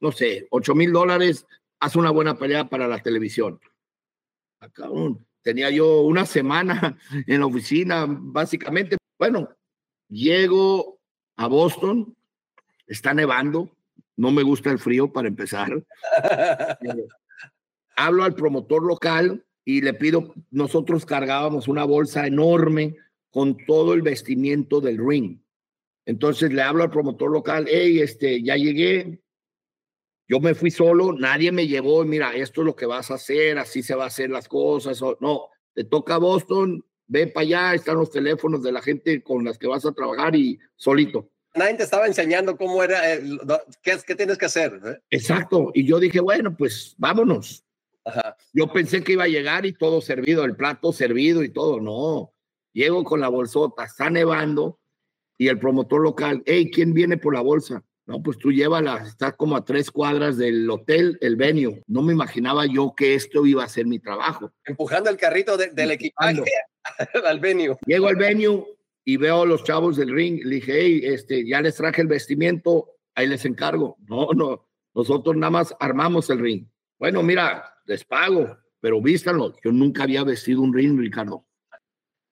no 0.00 0.12
sé, 0.12 0.48
ocho 0.50 0.74
mil 0.74 0.92
dólares, 0.92 1.46
haz 1.78 1.96
una 1.96 2.10
buena 2.10 2.36
pelea 2.36 2.68
para 2.68 2.86
la 2.86 2.98
televisión. 2.98 3.58
Acabón. 4.60 5.16
Ah, 5.18 5.26
tenía 5.40 5.70
yo 5.70 6.02
una 6.02 6.26
semana 6.26 6.98
en 7.26 7.40
la 7.40 7.46
oficina, 7.46 8.04
básicamente. 8.06 8.98
Bueno, 9.18 9.48
llego 10.10 11.00
a 11.36 11.46
Boston, 11.46 12.14
está 12.86 13.14
nevando, 13.14 13.74
no 14.18 14.30
me 14.30 14.42
gusta 14.42 14.70
el 14.70 14.78
frío 14.78 15.10
para 15.10 15.28
empezar. 15.28 15.70
hablo 18.06 18.24
al 18.24 18.34
promotor 18.34 18.82
local 18.82 19.44
y 19.64 19.82
le 19.82 19.94
pido, 19.94 20.34
nosotros 20.50 21.04
cargábamos 21.04 21.68
una 21.68 21.84
bolsa 21.84 22.26
enorme 22.26 22.96
con 23.30 23.56
todo 23.66 23.94
el 23.94 24.02
vestimiento 24.02 24.80
del 24.80 24.98
ring. 24.98 25.38
Entonces 26.06 26.52
le 26.52 26.62
hablo 26.62 26.82
al 26.82 26.90
promotor 26.90 27.30
local, 27.30 27.66
hey, 27.68 28.00
este, 28.00 28.42
ya 28.42 28.56
llegué, 28.56 29.20
yo 30.26 30.40
me 30.40 30.54
fui 30.54 30.70
solo, 30.70 31.12
nadie 31.12 31.52
me 31.52 31.66
llevó, 31.66 32.04
mira, 32.04 32.34
esto 32.34 32.62
es 32.62 32.66
lo 32.66 32.76
que 32.76 32.86
vas 32.86 33.10
a 33.10 33.14
hacer, 33.14 33.58
así 33.58 33.82
se 33.82 33.94
va 33.94 34.04
a 34.04 34.08
hacer 34.08 34.30
las 34.30 34.48
cosas. 34.48 35.00
No, 35.20 35.48
te 35.74 35.84
toca 35.84 36.18
Boston, 36.18 36.84
ve 37.06 37.26
para 37.26 37.42
allá, 37.42 37.74
están 37.74 37.96
los 37.96 38.10
teléfonos 38.10 38.62
de 38.62 38.72
la 38.72 38.80
gente 38.80 39.22
con 39.22 39.44
las 39.44 39.58
que 39.58 39.66
vas 39.66 39.84
a 39.84 39.92
trabajar 39.92 40.34
y 40.36 40.58
solito. 40.76 41.28
Nadie 41.54 41.74
te 41.74 41.82
estaba 41.82 42.06
enseñando 42.06 42.56
cómo 42.56 42.82
era, 42.82 43.00
qué, 43.82 43.98
qué 44.06 44.14
tienes 44.14 44.38
que 44.38 44.46
hacer. 44.46 44.80
¿eh? 44.84 45.00
Exacto. 45.10 45.72
Y 45.74 45.84
yo 45.84 45.98
dije, 45.98 46.20
bueno, 46.20 46.56
pues 46.56 46.94
vámonos. 46.96 47.64
Yo 48.52 48.72
pensé 48.72 49.02
que 49.02 49.12
iba 49.12 49.24
a 49.24 49.28
llegar 49.28 49.66
y 49.66 49.72
todo 49.72 50.00
servido, 50.00 50.44
el 50.44 50.56
plato 50.56 50.92
servido 50.92 51.42
y 51.42 51.50
todo. 51.50 51.80
No, 51.80 52.32
llego 52.72 53.04
con 53.04 53.20
la 53.20 53.28
bolsota, 53.28 53.84
está 53.84 54.10
nevando 54.10 54.80
y 55.38 55.48
el 55.48 55.58
promotor 55.58 56.02
local, 56.02 56.42
hey, 56.46 56.70
¿quién 56.72 56.92
viene 56.92 57.16
por 57.16 57.34
la 57.34 57.40
bolsa? 57.40 57.82
No, 58.06 58.22
pues 58.22 58.38
tú 58.38 58.50
llévala, 58.50 59.04
está 59.06 59.32
como 59.32 59.56
a 59.56 59.64
tres 59.64 59.90
cuadras 59.90 60.36
del 60.36 60.68
hotel, 60.68 61.16
el 61.20 61.36
venue. 61.36 61.82
No 61.86 62.02
me 62.02 62.12
imaginaba 62.12 62.66
yo 62.66 62.92
que 62.96 63.14
esto 63.14 63.46
iba 63.46 63.62
a 63.62 63.68
ser 63.68 63.86
mi 63.86 64.00
trabajo. 64.00 64.52
Empujando 64.64 65.08
el 65.08 65.16
carrito 65.16 65.56
del 65.56 65.90
equipaje 65.92 66.42
al 67.24 67.40
venue. 67.40 67.76
Llego 67.86 68.08
al 68.08 68.16
venue 68.16 68.66
y 69.04 69.16
veo 69.16 69.42
a 69.42 69.46
los 69.46 69.62
chavos 69.64 69.96
del 69.96 70.12
ring. 70.12 70.40
Le 70.44 70.56
dije, 70.56 70.72
hey, 70.74 71.00
este, 71.04 71.46
ya 71.46 71.60
les 71.60 71.76
traje 71.76 72.02
el 72.02 72.08
vestimiento, 72.08 72.96
ahí 73.14 73.28
les 73.28 73.44
encargo. 73.44 73.96
No, 74.08 74.28
no, 74.34 74.66
nosotros 74.92 75.36
nada 75.36 75.50
más 75.50 75.74
armamos 75.78 76.28
el 76.30 76.40
ring. 76.40 76.66
Bueno, 77.00 77.22
mira, 77.22 77.64
les 77.86 78.04
pago, 78.04 78.58
pero 78.78 79.00
vístanlo. 79.00 79.56
Yo 79.64 79.72
nunca 79.72 80.02
había 80.02 80.22
vestido 80.22 80.60
un 80.60 80.74
ring, 80.74 81.00
Ricardo. 81.00 81.46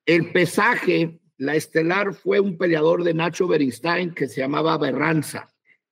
El 0.05 0.31
pesaje, 0.31 1.21
la 1.39 1.55
estelar 1.55 2.13
fue 2.13 2.39
un 2.39 2.59
peleador 2.59 3.03
de 3.03 3.15
Nacho 3.15 3.49
Beristain 3.49 4.13
que 4.13 4.29
se 4.29 4.43
llamaba 4.43 4.77
Berranza. 4.77 5.49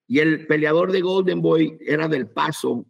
Y 0.06 0.18
el 0.18 0.47
peleador 0.47 0.92
de 0.92 1.00
Golden 1.00 1.40
Boy 1.40 1.78
era 1.80 2.06
del 2.06 2.28
Paso, 2.28 2.85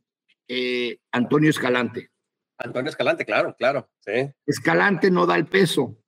eh, 0.49 0.99
Antonio 1.13 1.51
Escalante. 1.51 2.11
Antonio 2.59 2.91
Escalante, 2.91 3.25
claro, 3.25 3.55
claro. 3.57 3.89
Sí. 4.01 4.29
Escalante 4.45 5.09
no 5.09 5.25
da 5.25 5.37
el 5.37 5.47
peso. 5.47 6.03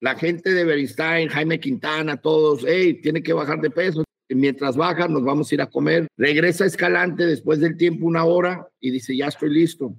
La 0.00 0.14
gente 0.14 0.52
de 0.52 0.62
Beristain, 0.62 1.30
Jaime 1.30 1.58
Quintana, 1.58 2.18
todos, 2.18 2.66
hey, 2.68 3.00
tiene 3.00 3.22
que 3.22 3.32
bajar 3.32 3.62
de 3.62 3.70
peso. 3.70 4.04
Mientras 4.28 4.76
baja, 4.76 5.06
nos 5.08 5.22
vamos 5.22 5.50
a 5.50 5.54
ir 5.54 5.62
a 5.62 5.70
comer. 5.70 6.06
Regresa 6.16 6.64
Escalante 6.64 7.26
después 7.26 7.60
del 7.60 7.76
tiempo, 7.76 8.06
una 8.06 8.24
hora, 8.24 8.68
y 8.80 8.90
dice, 8.90 9.16
ya 9.16 9.26
estoy 9.26 9.50
listo. 9.50 9.94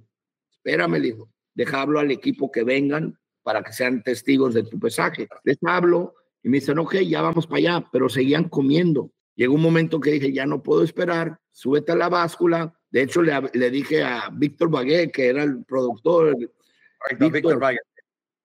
Espérame, 0.52 0.94
le 0.94 1.00
dijo, 1.00 1.30
déjalo 1.54 2.00
al 2.00 2.12
equipo 2.12 2.52
que 2.52 2.64
vengan 2.64 3.18
para 3.44 3.64
que 3.64 3.72
sean 3.72 4.02
testigos 4.02 4.54
de 4.56 4.64
tu 4.64 4.80
pesaje. 4.80 5.28
Les 5.44 5.58
hablo 5.62 6.16
y 6.42 6.50
me 6.50 6.60
dicen, 6.60 6.80
ok, 6.80 6.96
ya 6.96 7.22
vamos 7.22 7.46
para 7.46 7.58
allá, 7.60 7.90
pero 7.92 8.10
seguían 8.10 8.50
comiendo. 8.50 9.12
Llegó 9.36 9.54
un 9.54 9.62
momento 9.62 10.00
que 10.00 10.12
dije, 10.12 10.34
ya 10.34 10.46
no 10.46 10.64
puedo 10.64 10.84
esperar, 10.84 11.38
súbete 11.52 11.92
a 11.92 11.96
la 11.96 12.10
báscula. 12.10 12.74
De 12.90 13.04
hecho, 13.04 13.22
le, 13.22 13.34
le 13.54 13.70
dije 13.70 14.04
a 14.04 14.30
Víctor 14.32 14.70
Bagué, 14.70 15.12
que 15.12 15.28
era 15.28 15.44
el 15.44 15.64
productor, 15.66 16.36
Víctor, 17.20 17.62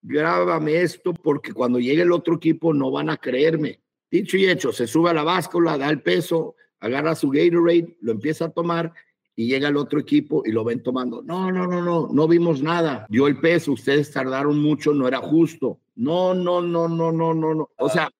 grábame 0.03 0.83
esto 0.83 1.15
porque 1.15 1.53
cuando 1.53 1.79
llegue 1.79 2.03
el 2.03 2.13
otro 2.13 2.35
equipo 2.35 2.75
no 2.75 2.91
van 2.91 3.11
a 3.11 3.17
creerme. 3.17 3.81
Dicho 4.11 4.37
y 4.37 4.49
hecho, 4.49 4.73
se 4.73 4.87
sube 4.87 5.11
a 5.11 5.15
la 5.15 5.23
báscula, 5.23 5.79
da 5.79 5.89
el 5.89 6.03
peso, 6.03 6.57
agarra 6.81 7.15
su 7.15 7.31
Gatorade, 7.31 7.97
lo 8.01 8.13
empieza 8.13 8.47
a 8.47 8.51
tomar 8.51 8.93
y 9.37 9.47
llega 9.47 9.69
el 9.69 9.77
otro 9.77 10.01
equipo 10.01 10.43
y 10.45 10.53
lo 10.53 10.65
ven 10.65 10.83
tomando. 10.83 11.23
No, 11.23 11.51
no, 11.53 11.67
no, 11.67 11.81
no, 11.81 12.09
no 12.13 12.29
vimos 12.29 12.63
nada. 12.63 13.07
Dio 13.09 13.27
el 13.27 13.39
peso, 13.39 13.73
ustedes 13.73 14.11
tardaron 14.11 14.61
mucho, 14.61 14.93
no 14.93 15.07
era 15.07 15.19
justo. 15.19 15.81
No, 15.95 16.35
no, 16.35 16.61
no, 16.61 16.89
no, 16.89 17.13
no, 17.13 17.33
no, 17.35 17.55
no. 17.55 17.71
O 17.79 17.89
sea, 17.89 18.11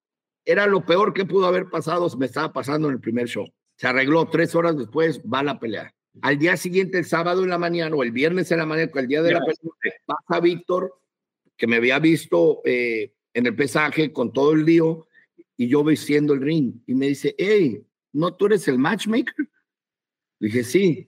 era 0.45 0.65
lo 0.65 0.85
peor 0.85 1.13
que 1.13 1.25
pudo 1.25 1.45
haber 1.45 1.69
pasado, 1.69 2.07
me 2.17 2.25
estaba 2.25 2.51
pasando 2.53 2.87
en 2.87 2.95
el 2.95 3.01
primer 3.01 3.27
show. 3.27 3.47
Se 3.75 3.87
arregló 3.87 4.27
tres 4.29 4.55
horas 4.55 4.77
después, 4.77 5.21
va 5.21 5.43
la 5.43 5.59
pelea. 5.59 5.93
Al 6.21 6.37
día 6.37 6.57
siguiente, 6.57 6.97
el 6.97 7.05
sábado 7.05 7.43
en 7.43 7.49
la 7.49 7.57
mañana 7.57 7.95
o 7.95 8.03
el 8.03 8.11
viernes 8.11 8.51
en 8.51 8.59
la 8.59 8.65
mañana, 8.65 8.91
el 8.93 9.07
día 9.07 9.21
de 9.21 9.33
la 9.33 9.39
pelea, 9.39 9.95
pasa 10.05 10.39
Víctor, 10.39 10.99
que 11.55 11.67
me 11.67 11.77
había 11.77 11.99
visto 11.99 12.61
eh, 12.65 13.13
en 13.33 13.45
el 13.45 13.55
pesaje 13.55 14.11
con 14.11 14.33
todo 14.33 14.53
el 14.53 14.65
lío, 14.65 15.07
y 15.61 15.67
yo 15.67 15.83
vistiendo 15.83 16.33
el 16.33 16.41
ring, 16.41 16.73
y 16.87 16.95
me 16.95 17.09
dice, 17.09 17.35
hey, 17.37 17.85
¿no 18.13 18.33
tú 18.33 18.47
eres 18.47 18.67
el 18.67 18.79
matchmaker? 18.79 19.47
dije, 20.39 20.63
sí. 20.63 21.07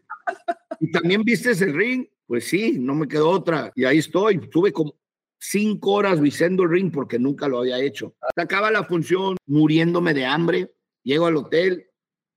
¿Y 0.80 0.92
también 0.92 1.24
vistes 1.24 1.60
el 1.64 1.74
ring? 1.74 2.06
Pues 2.28 2.46
sí, 2.46 2.78
no 2.80 2.94
me 2.94 3.08
quedó 3.08 3.32
otra. 3.32 3.72
Y 3.74 3.84
ahí 3.84 3.98
estoy. 3.98 4.38
Tuve 4.50 4.72
como 4.72 4.96
cinco 5.40 5.94
horas 5.94 6.22
visando 6.22 6.62
el 6.62 6.70
ring 6.70 6.92
porque 6.92 7.18
nunca 7.18 7.48
lo 7.48 7.58
había 7.58 7.80
hecho. 7.80 8.16
Acaba 8.36 8.70
la 8.70 8.84
función 8.84 9.38
muriéndome 9.48 10.14
de 10.14 10.28
hambre. 10.28 10.72
Llego 11.02 11.26
al 11.26 11.38
hotel, 11.38 11.88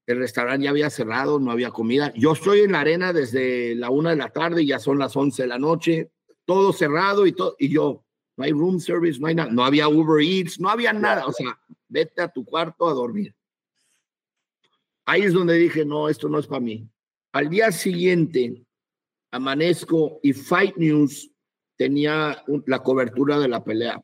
el 0.07 0.17
restaurante 0.17 0.65
ya 0.65 0.71
había 0.71 0.89
cerrado, 0.89 1.39
no 1.39 1.51
había 1.51 1.71
comida. 1.71 2.15
Yo 2.17 2.33
estoy 2.33 2.61
en 2.61 2.73
la 2.73 2.81
arena 2.81 3.13
desde 3.13 3.75
la 3.75 3.91
una 3.91 4.09
de 4.09 4.17
la 4.17 4.31
tarde, 4.31 4.65
ya 4.65 4.79
son 4.79 4.99
las 4.99 5.15
once 5.19 5.43
de 5.43 5.49
la 5.49 5.59
noche, 5.59 6.13
todo 6.47 6.73
cerrado 6.73 7.27
y 7.27 7.33
todo. 7.33 7.57
Y 7.59 7.69
yo, 7.69 8.06
no 8.37 8.45
hay 8.45 8.53
room 8.53 8.79
service, 8.79 9.19
no 9.19 9.27
hay 9.27 9.35
nada, 9.35 9.51
no 9.51 9.65
había 9.65 9.89
Uber 9.89 10.23
Eats, 10.23 10.61
no 10.61 10.69
había 10.69 10.93
nada. 10.93 11.27
O 11.27 11.33
sea, 11.33 11.59
vete 11.89 12.23
a 12.23 12.29
tu 12.29 12.45
cuarto 12.45 12.89
a 12.89 12.95
dormir. 12.95 13.35
Ahí 15.07 15.23
es 15.23 15.33
donde 15.33 15.55
dije, 15.55 15.85
no, 15.85 16.09
esto 16.09 16.29
no 16.29 16.39
es 16.39 16.47
para 16.47 16.61
mí. 16.61 16.89
Al 17.33 17.49
día 17.49 17.73
siguiente, 17.73 18.65
amanezco 19.31 20.21
y 20.23 20.33
Fight 20.33 20.77
News 20.77 21.31
tenía 21.77 22.43
la 22.67 22.83
cobertura 22.83 23.39
de 23.39 23.49
la 23.49 23.63
pelea. 23.63 24.03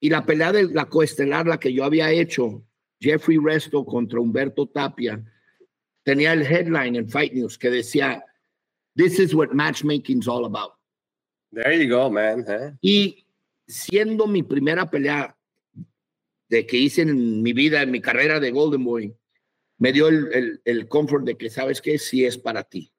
Y 0.00 0.10
la 0.10 0.24
pelea 0.24 0.52
de 0.52 0.68
la 0.68 0.86
coestelar, 0.86 1.46
la 1.46 1.58
que 1.58 1.72
yo 1.72 1.84
había 1.84 2.10
hecho, 2.10 2.64
Jeffrey 3.00 3.38
Resto 3.38 3.84
contra 3.84 4.20
Humberto 4.20 4.66
Tapia, 4.68 5.22
tenía 6.04 6.32
el 6.32 6.42
headline 6.42 6.96
en 6.96 7.08
Fight 7.08 7.32
News 7.32 7.58
que 7.58 7.70
decía, 7.70 8.24
This 8.94 9.18
is 9.18 9.34
what 9.34 9.52
matchmaking 9.52 10.20
is 10.20 10.28
all 10.28 10.44
about. 10.44 10.77
There 11.50 11.84
you 11.84 11.94
go, 11.94 12.10
man. 12.10 12.44
¿eh? 12.48 12.74
Y 12.80 13.26
siendo 13.66 14.26
mi 14.26 14.42
primera 14.42 14.90
pelea 14.90 15.36
de 16.48 16.66
que 16.66 16.76
hice 16.76 17.02
en 17.02 17.42
mi 17.42 17.52
vida, 17.52 17.82
en 17.82 17.90
mi 17.90 18.00
carrera 18.00 18.40
de 18.40 18.50
Golden 18.50 18.84
Boy, 18.84 19.14
me 19.78 19.92
dio 19.92 20.08
el, 20.08 20.32
el, 20.32 20.60
el 20.64 20.88
comfort 20.88 21.24
de 21.24 21.36
que 21.36 21.50
sabes 21.50 21.80
que 21.80 21.98
sí 21.98 22.24
es 22.24 22.36
para 22.36 22.64
ti. 22.64 22.92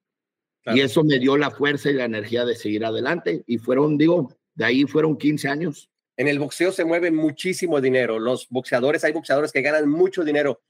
Y 0.66 0.82
eso 0.82 1.04
me 1.04 1.20
dio 1.20 1.38
la 1.38 1.52
fuerza 1.52 1.90
y 1.90 1.94
la 1.94 2.06
energía 2.06 2.46
de 2.46 2.56
seguir 2.56 2.86
adelante. 2.86 3.44
Y 3.48 3.58
fueron, 3.58 3.98
digo, 3.98 4.36
de 4.54 4.66
ahí 4.66 4.84
fueron 4.84 5.18
15 5.18 5.48
años. 5.48 5.90
En 6.16 6.28
el 6.28 6.38
boxeo 6.38 6.72
se 6.72 6.86
mueve 6.86 7.12
muchísimo 7.12 7.80
dinero. 7.82 8.20
Los 8.20 8.48
boxeadores, 8.50 9.04
hay 9.04 9.14
boxeadores 9.14 9.52
que 9.52 9.62
ganan 9.62 9.90
mucho 9.90 10.24
dinero. 10.24 10.62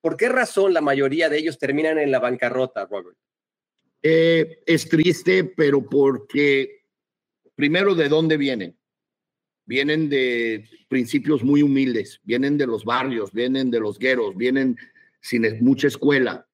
¿Por 0.00 0.16
qué 0.16 0.28
razón 0.28 0.72
la 0.72 0.80
mayoría 0.80 1.28
de 1.28 1.38
ellos 1.38 1.58
terminan 1.58 1.98
en 1.98 2.10
la 2.10 2.20
bancarrota, 2.20 2.86
Robert? 2.86 3.16
Eh, 4.02 4.62
es 4.66 4.88
triste, 4.88 5.44
pero 5.44 5.84
porque, 5.84 6.81
primero, 7.62 7.94
¿de 7.94 8.08
dónde 8.08 8.36
vienen? 8.36 8.76
Vienen 9.66 10.08
de 10.08 10.68
principios 10.88 11.44
muy 11.44 11.62
humildes, 11.62 12.20
vienen 12.24 12.58
de 12.58 12.66
los 12.66 12.84
barrios, 12.84 13.30
vienen 13.32 13.70
de 13.70 13.78
los 13.78 14.00
gueros, 14.00 14.36
vienen 14.36 14.76
sin 15.20 15.44
mucha 15.64 15.86
escuela. 15.86 16.48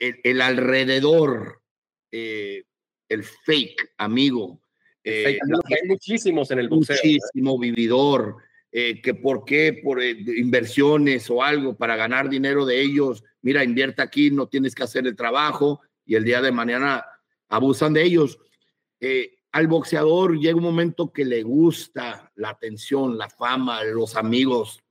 el 0.00 0.40
alrededor 0.40 1.62
eh, 2.10 2.64
el 3.08 3.22
fake 3.22 3.92
amigo. 3.98 4.60
Eh, 5.04 5.38
hay 5.38 5.88
muchísimos 5.88 6.50
en 6.50 6.58
el 6.58 6.68
boxeo. 6.68 6.96
Muchísimo 6.96 7.56
vividor. 7.56 8.38
Eh, 8.72 9.00
que 9.00 9.14
por 9.14 9.44
qué, 9.44 9.80
por 9.84 10.02
inversiones 10.02 11.30
o 11.30 11.40
algo 11.40 11.76
para 11.76 11.94
ganar 11.94 12.28
dinero 12.28 12.66
de 12.66 12.82
ellos, 12.82 13.22
mira, 13.42 13.62
invierte 13.62 14.02
aquí, 14.02 14.32
no 14.32 14.48
tienes 14.48 14.74
que 14.74 14.82
hacer 14.82 15.06
el 15.06 15.14
trabajo 15.14 15.82
y 16.04 16.16
el 16.16 16.24
día 16.24 16.42
de 16.42 16.50
mañana 16.50 17.04
abusan 17.48 17.92
de 17.92 18.02
ellos. 18.02 18.40
Al 19.52 19.66
boxeador 19.66 20.38
llega 20.38 20.56
un 20.56 20.64
momento 20.64 21.12
que 21.12 21.24
le 21.24 21.42
gusta 21.42 22.32
la 22.36 22.50
atención, 22.50 23.18
la 23.18 23.28
fama, 23.28 23.84
los 23.84 24.16
amigos, 24.16 24.82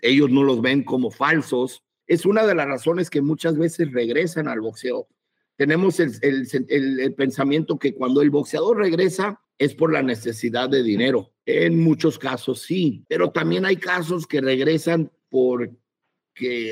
ellos 0.00 0.30
no 0.30 0.42
los 0.42 0.60
ven 0.60 0.82
como 0.84 1.10
falsos. 1.10 1.82
Es 2.06 2.26
una 2.26 2.46
de 2.46 2.54
las 2.54 2.66
razones 2.66 3.10
que 3.10 3.20
muchas 3.20 3.58
veces 3.58 3.92
regresan 3.92 4.48
al 4.48 4.60
boxeo 4.60 5.08
tenemos 5.56 5.98
el, 6.00 7.14
pensamiento 7.16 7.78
que 7.78 7.94
cuando 7.94 8.20
el 8.20 8.30
boxeador 8.30 8.76
regresa 8.76 9.40
es 9.58 9.74
por 9.74 9.90
la 9.90 10.02
necesidad 10.02 10.68
de 10.68 10.82
dinero. 10.82 11.32
En 11.46 11.82
muchos 11.82 12.18
casos 12.18 12.62
sí, 12.62 13.04
pero 13.08 13.30
también 13.30 13.64
hay 13.64 13.76
casos 13.76 14.26
que 14.26 14.42
regresan 14.42 15.10
porque 15.30 15.72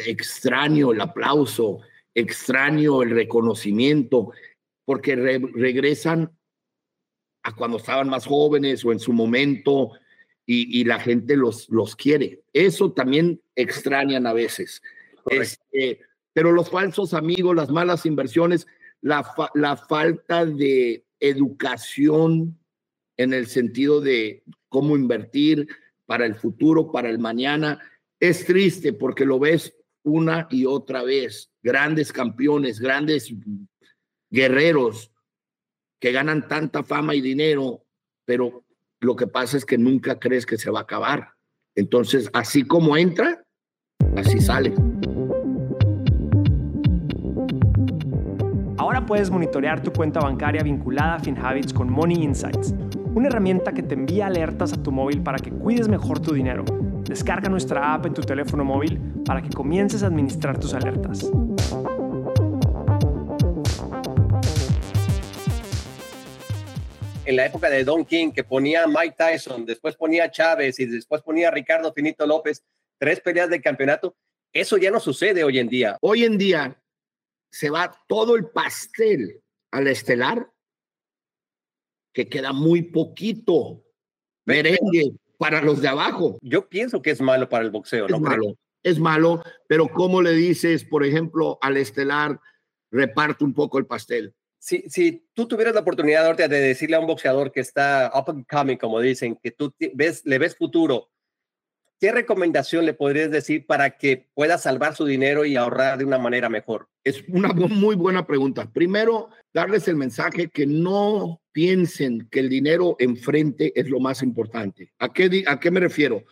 extraño 0.06 0.92
el 0.92 1.00
aplauso, 1.00 1.80
extraño 2.14 3.02
el 3.02 3.10
reconocimiento, 3.10 4.32
porque 4.84 5.16
regresan 5.16 6.36
a 7.44 7.54
cuando 7.54 7.76
estaban 7.76 8.08
más 8.08 8.26
jóvenes 8.26 8.84
o 8.84 8.92
en 8.92 8.98
su 8.98 9.12
momento 9.12 9.92
y, 10.46 10.84
la 10.84 10.98
gente 10.98 11.36
los, 11.36 11.68
los 11.70 11.96
quiere. 11.96 12.42
Eso 12.52 12.92
también 12.92 13.40
extrañan 13.54 14.26
a 14.26 14.32
veces. 14.32 14.82
Este, 15.30 16.00
pero 16.34 16.52
los 16.52 16.68
falsos 16.68 17.14
amigos, 17.14 17.56
las 17.56 17.70
malas 17.70 18.04
inversiones, 18.04 18.66
la, 19.00 19.26
la 19.54 19.76
falta 19.76 20.44
de 20.44 21.04
educación 21.20 22.58
en 23.16 23.32
el 23.32 23.46
sentido 23.46 24.00
de 24.00 24.42
cómo 24.68 24.96
invertir 24.96 25.66
para 26.04 26.26
el 26.26 26.34
futuro, 26.34 26.90
para 26.90 27.08
el 27.08 27.18
mañana, 27.18 27.80
es 28.20 28.44
triste 28.44 28.92
porque 28.92 29.24
lo 29.24 29.38
ves 29.38 29.74
una 30.02 30.46
y 30.50 30.66
otra 30.66 31.02
vez. 31.02 31.50
Grandes 31.62 32.12
campeones, 32.12 32.80
grandes 32.80 33.32
guerreros 34.30 35.10
que 36.04 36.12
ganan 36.12 36.46
tanta 36.46 36.82
fama 36.82 37.14
y 37.14 37.22
dinero, 37.22 37.80
pero 38.26 38.62
lo 39.00 39.16
que 39.16 39.26
pasa 39.26 39.56
es 39.56 39.64
que 39.64 39.78
nunca 39.78 40.18
crees 40.18 40.44
que 40.44 40.58
se 40.58 40.70
va 40.70 40.80
a 40.80 40.82
acabar. 40.82 41.30
Entonces, 41.74 42.28
así 42.34 42.62
como 42.62 42.94
entra, 42.94 43.42
así 44.14 44.38
sale. 44.38 44.74
Ahora 48.76 49.06
puedes 49.06 49.30
monitorear 49.30 49.82
tu 49.82 49.94
cuenta 49.94 50.20
bancaria 50.20 50.62
vinculada 50.62 51.14
a 51.14 51.20
FinHabits 51.20 51.72
con 51.72 51.90
Money 51.90 52.22
Insights, 52.22 52.74
una 53.14 53.28
herramienta 53.28 53.72
que 53.72 53.82
te 53.82 53.94
envía 53.94 54.26
alertas 54.26 54.74
a 54.74 54.82
tu 54.82 54.92
móvil 54.92 55.22
para 55.22 55.38
que 55.38 55.52
cuides 55.52 55.88
mejor 55.88 56.20
tu 56.20 56.34
dinero. 56.34 56.66
Descarga 57.04 57.48
nuestra 57.48 57.94
app 57.94 58.04
en 58.04 58.12
tu 58.12 58.20
teléfono 58.20 58.62
móvil 58.62 59.00
para 59.24 59.40
que 59.40 59.48
comiences 59.48 60.02
a 60.02 60.08
administrar 60.08 60.60
tus 60.60 60.74
alertas. 60.74 61.30
En 67.26 67.36
la 67.36 67.46
época 67.46 67.70
de 67.70 67.84
Don 67.84 68.04
King, 68.04 68.32
que 68.32 68.44
ponía 68.44 68.84
a 68.84 68.86
Mike 68.86 69.14
Tyson, 69.16 69.64
después 69.64 69.96
ponía 69.96 70.24
a 70.24 70.30
Chávez 70.30 70.78
y 70.78 70.84
después 70.84 71.22
ponía 71.22 71.48
a 71.48 71.50
Ricardo 71.50 71.92
Finito 71.94 72.26
López, 72.26 72.62
tres 72.98 73.20
peleas 73.20 73.48
de 73.48 73.62
campeonato, 73.62 74.14
eso 74.52 74.76
ya 74.76 74.90
no 74.90 75.00
sucede 75.00 75.42
hoy 75.42 75.58
en 75.58 75.68
día. 75.68 75.96
Hoy 76.02 76.24
en 76.24 76.36
día 76.36 76.80
se 77.50 77.70
va 77.70 77.98
todo 78.08 78.36
el 78.36 78.46
pastel 78.50 79.42
al 79.70 79.88
estelar, 79.88 80.50
que 82.12 82.28
queda 82.28 82.52
muy 82.52 82.82
poquito 82.82 83.82
merengue 84.44 85.14
para 85.38 85.62
los 85.62 85.80
de 85.80 85.88
abajo. 85.88 86.38
Yo 86.42 86.68
pienso 86.68 87.00
que 87.00 87.10
es 87.10 87.20
malo 87.22 87.48
para 87.48 87.64
el 87.64 87.70
boxeo, 87.70 88.06
¿no? 88.06 88.16
Es 88.16 88.22
malo, 88.22 88.58
es 88.82 88.98
malo, 88.98 89.42
pero 89.66 89.88
¿cómo 89.88 90.20
le 90.20 90.32
dices, 90.32 90.84
por 90.84 91.04
ejemplo, 91.04 91.58
al 91.62 91.78
estelar, 91.78 92.38
reparte 92.90 93.44
un 93.44 93.54
poco 93.54 93.78
el 93.78 93.86
pastel? 93.86 94.34
Si, 94.64 95.28
tú 95.34 95.46
tuvieras 95.46 95.74
la 95.74 95.82
oportunidad 95.82 96.24
ahorita 96.24 96.48
de 96.48 96.58
decirle 96.58 96.96
a 96.96 97.00
un 97.00 97.06
boxeador 97.06 97.52
que 97.52 97.60
está 97.60 98.10
up 98.14 98.30
and 98.30 98.46
coming, 98.46 98.78
como 98.78 98.98
dicen, 98.98 99.36
que 99.42 99.50
tú 99.50 99.74
ves, 99.92 100.24
le 100.24 100.38
ves 100.38 100.56
futuro, 100.56 101.10
¿qué 102.00 102.10
recomendación 102.10 102.86
le 102.86 102.94
podrías 102.94 103.30
decir 103.30 103.66
para 103.66 103.98
que 103.98 104.30
pueda 104.32 104.56
salvar 104.56 104.96
su 104.96 105.04
dinero 105.04 105.44
y 105.44 105.56
ahorrar 105.56 105.98
de 105.98 106.06
una 106.06 106.16
manera 106.16 106.48
mejor? 106.48 106.88
Es 107.04 107.22
una 107.28 107.52
muy 107.52 107.94
buena 107.94 108.26
pregunta. 108.26 108.72
Primero, 108.72 109.28
darles 109.52 109.86
el 109.86 109.96
mensaje 109.96 110.48
que 110.48 110.66
no 110.66 111.42
piensen 111.52 112.26
que 112.30 112.40
el 112.40 112.48
dinero 112.48 112.96
enfrente 112.98 113.78
es 113.78 113.90
lo 113.90 114.00
más 114.00 114.22
importante. 114.22 114.94
¿A 114.98 115.12
qué, 115.12 115.44
a 115.46 115.60
qué 115.60 115.70
me 115.70 115.80
refiero? 115.80 116.24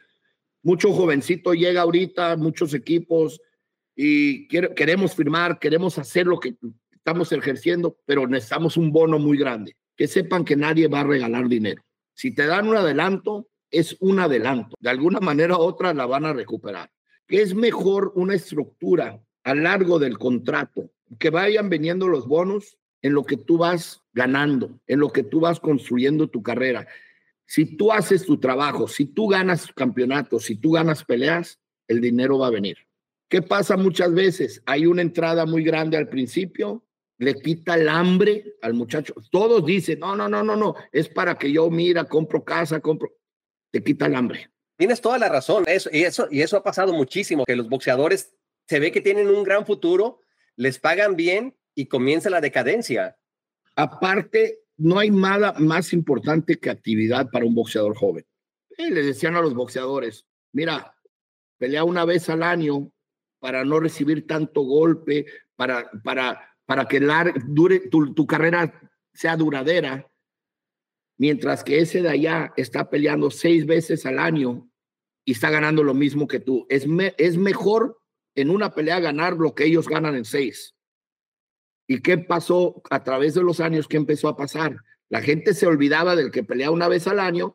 Mucho 0.62 0.90
jovencito 0.94 1.52
llega 1.52 1.82
ahorita, 1.82 2.36
muchos 2.36 2.72
equipos, 2.72 3.42
y 3.94 4.48
queremos 4.48 5.14
firmar, 5.14 5.58
queremos 5.58 5.98
hacer 5.98 6.26
lo 6.26 6.40
que 6.40 6.54
estamos 7.04 7.32
ejerciendo, 7.32 7.98
pero 8.06 8.28
necesitamos 8.28 8.76
un 8.76 8.92
bono 8.92 9.18
muy 9.18 9.36
grande. 9.36 9.76
Que 9.96 10.06
sepan 10.06 10.44
que 10.44 10.56
nadie 10.56 10.86
va 10.86 11.00
a 11.00 11.04
regalar 11.04 11.48
dinero. 11.48 11.82
Si 12.14 12.32
te 12.32 12.46
dan 12.46 12.68
un 12.68 12.76
adelanto, 12.76 13.48
es 13.70 13.96
un 14.00 14.20
adelanto. 14.20 14.76
De 14.78 14.90
alguna 14.90 15.18
manera 15.18 15.56
u 15.56 15.60
otra 15.60 15.92
la 15.92 16.06
van 16.06 16.26
a 16.26 16.32
recuperar. 16.32 16.90
Que 17.26 17.42
es 17.42 17.54
mejor 17.54 18.12
una 18.14 18.34
estructura 18.34 19.20
a 19.42 19.54
largo 19.54 19.98
del 19.98 20.18
contrato, 20.18 20.90
que 21.18 21.30
vayan 21.30 21.68
veniendo 21.68 22.06
los 22.06 22.28
bonos 22.28 22.78
en 23.02 23.14
lo 23.14 23.24
que 23.24 23.36
tú 23.36 23.58
vas 23.58 24.02
ganando, 24.12 24.78
en 24.86 25.00
lo 25.00 25.10
que 25.10 25.24
tú 25.24 25.40
vas 25.40 25.58
construyendo 25.58 26.28
tu 26.28 26.42
carrera. 26.42 26.86
Si 27.46 27.76
tú 27.76 27.90
haces 27.90 28.24
tu 28.24 28.38
trabajo, 28.38 28.86
si 28.86 29.06
tú 29.06 29.26
ganas 29.26 29.72
campeonatos, 29.72 30.44
si 30.44 30.56
tú 30.56 30.72
ganas 30.72 31.04
peleas, 31.04 31.58
el 31.88 32.00
dinero 32.00 32.38
va 32.38 32.46
a 32.46 32.50
venir. 32.50 32.78
¿Qué 33.28 33.42
pasa 33.42 33.76
muchas 33.76 34.14
veces? 34.14 34.62
Hay 34.66 34.86
una 34.86 35.02
entrada 35.02 35.46
muy 35.46 35.64
grande 35.64 35.96
al 35.96 36.08
principio, 36.08 36.84
le 37.22 37.34
quita 37.34 37.74
el 37.74 37.88
hambre 37.88 38.56
al 38.62 38.74
muchacho. 38.74 39.14
Todos 39.30 39.64
dicen, 39.64 40.00
no, 40.00 40.16
no, 40.16 40.28
no, 40.28 40.42
no, 40.42 40.56
no, 40.56 40.74
es 40.90 41.08
para 41.08 41.36
que 41.36 41.52
yo 41.52 41.70
mira, 41.70 42.04
compro 42.04 42.44
casa, 42.44 42.80
compro, 42.80 43.12
te 43.70 43.82
quita 43.82 44.06
el 44.06 44.16
hambre. 44.16 44.50
Tienes 44.76 45.00
toda 45.00 45.18
la 45.18 45.28
razón, 45.28 45.64
eso, 45.68 45.88
y, 45.92 46.02
eso, 46.02 46.26
y 46.30 46.40
eso 46.40 46.56
ha 46.56 46.64
pasado 46.64 46.92
muchísimo, 46.92 47.44
que 47.44 47.54
los 47.54 47.68
boxeadores 47.68 48.34
se 48.66 48.80
ve 48.80 48.90
que 48.90 49.00
tienen 49.00 49.28
un 49.28 49.44
gran 49.44 49.64
futuro, 49.64 50.20
les 50.56 50.80
pagan 50.80 51.14
bien 51.14 51.56
y 51.74 51.86
comienza 51.86 52.28
la 52.28 52.40
decadencia. 52.40 53.16
Aparte, 53.76 54.64
no 54.76 54.98
hay 54.98 55.10
nada 55.10 55.54
más 55.58 55.92
importante 55.92 56.58
que 56.58 56.70
actividad 56.70 57.30
para 57.30 57.44
un 57.44 57.54
boxeador 57.54 57.96
joven. 57.96 58.26
Eh, 58.76 58.90
le 58.90 59.02
decían 59.02 59.36
a 59.36 59.40
los 59.40 59.54
boxeadores, 59.54 60.26
mira, 60.52 60.96
pelea 61.58 61.84
una 61.84 62.04
vez 62.04 62.28
al 62.28 62.42
año 62.42 62.90
para 63.38 63.64
no 63.64 63.78
recibir 63.78 64.26
tanto 64.26 64.62
golpe, 64.62 65.26
para, 65.54 65.88
para, 66.02 66.51
para 66.66 66.86
que 66.86 67.00
tu, 67.90 68.14
tu 68.14 68.26
carrera 68.26 68.80
sea 69.12 69.36
duradera, 69.36 70.10
mientras 71.18 71.62
que 71.64 71.78
ese 71.78 72.02
de 72.02 72.08
allá 72.08 72.52
está 72.56 72.90
peleando 72.90 73.30
seis 73.30 73.66
veces 73.66 74.06
al 74.06 74.18
año 74.18 74.68
y 75.24 75.32
está 75.32 75.50
ganando 75.50 75.82
lo 75.82 75.94
mismo 75.94 76.26
que 76.26 76.40
tú. 76.40 76.66
Es, 76.68 76.86
es 77.18 77.36
mejor 77.36 78.00
en 78.34 78.50
una 78.50 78.74
pelea 78.74 79.00
ganar 79.00 79.34
lo 79.34 79.54
que 79.54 79.64
ellos 79.64 79.88
ganan 79.88 80.16
en 80.16 80.24
seis. 80.24 80.74
¿Y 81.86 82.00
qué 82.00 82.18
pasó 82.18 82.82
a 82.90 83.02
través 83.02 83.34
de 83.34 83.42
los 83.42 83.60
años? 83.60 83.88
¿Qué 83.88 83.96
empezó 83.96 84.28
a 84.28 84.36
pasar? 84.36 84.76
La 85.08 85.20
gente 85.20 85.52
se 85.52 85.66
olvidaba 85.66 86.16
del 86.16 86.30
que 86.30 86.42
pelea 86.42 86.70
una 86.70 86.88
vez 86.88 87.06
al 87.06 87.20
año. 87.20 87.54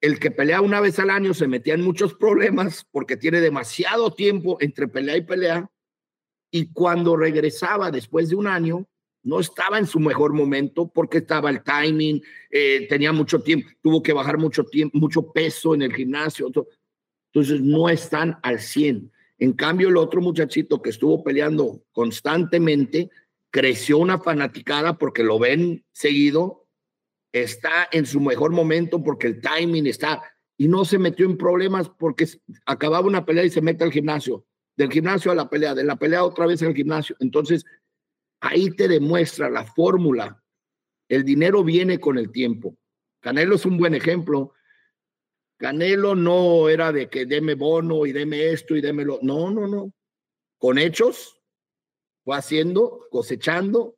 El 0.00 0.20
que 0.20 0.30
pelea 0.30 0.60
una 0.60 0.80
vez 0.80 0.98
al 1.00 1.10
año 1.10 1.34
se 1.34 1.48
metía 1.48 1.74
en 1.74 1.82
muchos 1.82 2.14
problemas 2.14 2.86
porque 2.92 3.16
tiene 3.16 3.40
demasiado 3.40 4.14
tiempo 4.14 4.58
entre 4.60 4.86
pelea 4.86 5.16
y 5.16 5.22
pelea. 5.22 5.68
Y 6.50 6.72
cuando 6.72 7.16
regresaba 7.16 7.90
después 7.90 8.28
de 8.30 8.36
un 8.36 8.46
año, 8.46 8.86
no 9.22 9.40
estaba 9.40 9.78
en 9.78 9.86
su 9.86 10.00
mejor 10.00 10.32
momento 10.32 10.88
porque 10.88 11.18
estaba 11.18 11.50
el 11.50 11.62
timing, 11.62 12.22
eh, 12.50 12.86
tenía 12.88 13.12
mucho 13.12 13.40
tiempo, 13.40 13.68
tuvo 13.82 14.02
que 14.02 14.12
bajar 14.12 14.38
mucho 14.38 14.64
tiempo, 14.64 14.96
mucho 14.98 15.32
peso 15.32 15.74
en 15.74 15.82
el 15.82 15.94
gimnasio. 15.94 16.46
Entonces 16.46 17.60
no 17.60 17.88
están 17.88 18.38
al 18.42 18.60
100. 18.60 19.12
En 19.38 19.52
cambio, 19.52 19.88
el 19.88 19.96
otro 19.96 20.20
muchachito 20.20 20.82
que 20.82 20.90
estuvo 20.90 21.22
peleando 21.22 21.82
constantemente, 21.92 23.10
creció 23.50 23.98
una 23.98 24.18
fanaticada 24.18 24.98
porque 24.98 25.22
lo 25.22 25.38
ven 25.38 25.84
seguido, 25.92 26.66
está 27.32 27.88
en 27.92 28.06
su 28.06 28.20
mejor 28.20 28.52
momento 28.52 29.02
porque 29.02 29.26
el 29.28 29.40
timing 29.40 29.86
está, 29.86 30.22
y 30.56 30.68
no 30.68 30.84
se 30.84 30.98
metió 30.98 31.24
en 31.24 31.38
problemas 31.38 31.88
porque 31.88 32.26
acababa 32.66 33.06
una 33.06 33.24
pelea 33.24 33.44
y 33.44 33.50
se 33.50 33.60
mete 33.60 33.84
al 33.84 33.92
gimnasio, 33.92 34.44
del 34.78 34.92
gimnasio 34.92 35.32
a 35.32 35.34
la 35.34 35.50
pelea, 35.50 35.74
de 35.74 35.82
la 35.82 35.96
pelea 35.96 36.24
otra 36.24 36.46
vez 36.46 36.62
al 36.62 36.72
gimnasio. 36.72 37.16
Entonces, 37.18 37.66
ahí 38.40 38.70
te 38.70 38.86
demuestra 38.86 39.50
la 39.50 39.64
fórmula. 39.64 40.40
El 41.08 41.24
dinero 41.24 41.64
viene 41.64 41.98
con 41.98 42.16
el 42.16 42.30
tiempo. 42.30 42.76
Canelo 43.20 43.56
es 43.56 43.66
un 43.66 43.76
buen 43.76 43.94
ejemplo. 43.94 44.54
Canelo 45.56 46.14
no 46.14 46.68
era 46.68 46.92
de 46.92 47.10
que 47.10 47.26
deme 47.26 47.54
bono 47.54 48.06
y 48.06 48.12
deme 48.12 48.52
esto 48.52 48.76
y 48.76 48.80
démelo. 48.80 49.18
No, 49.20 49.50
no, 49.50 49.66
no. 49.66 49.92
Con 50.58 50.78
hechos 50.78 51.40
fue 52.22 52.36
haciendo, 52.36 53.00
cosechando 53.10 53.96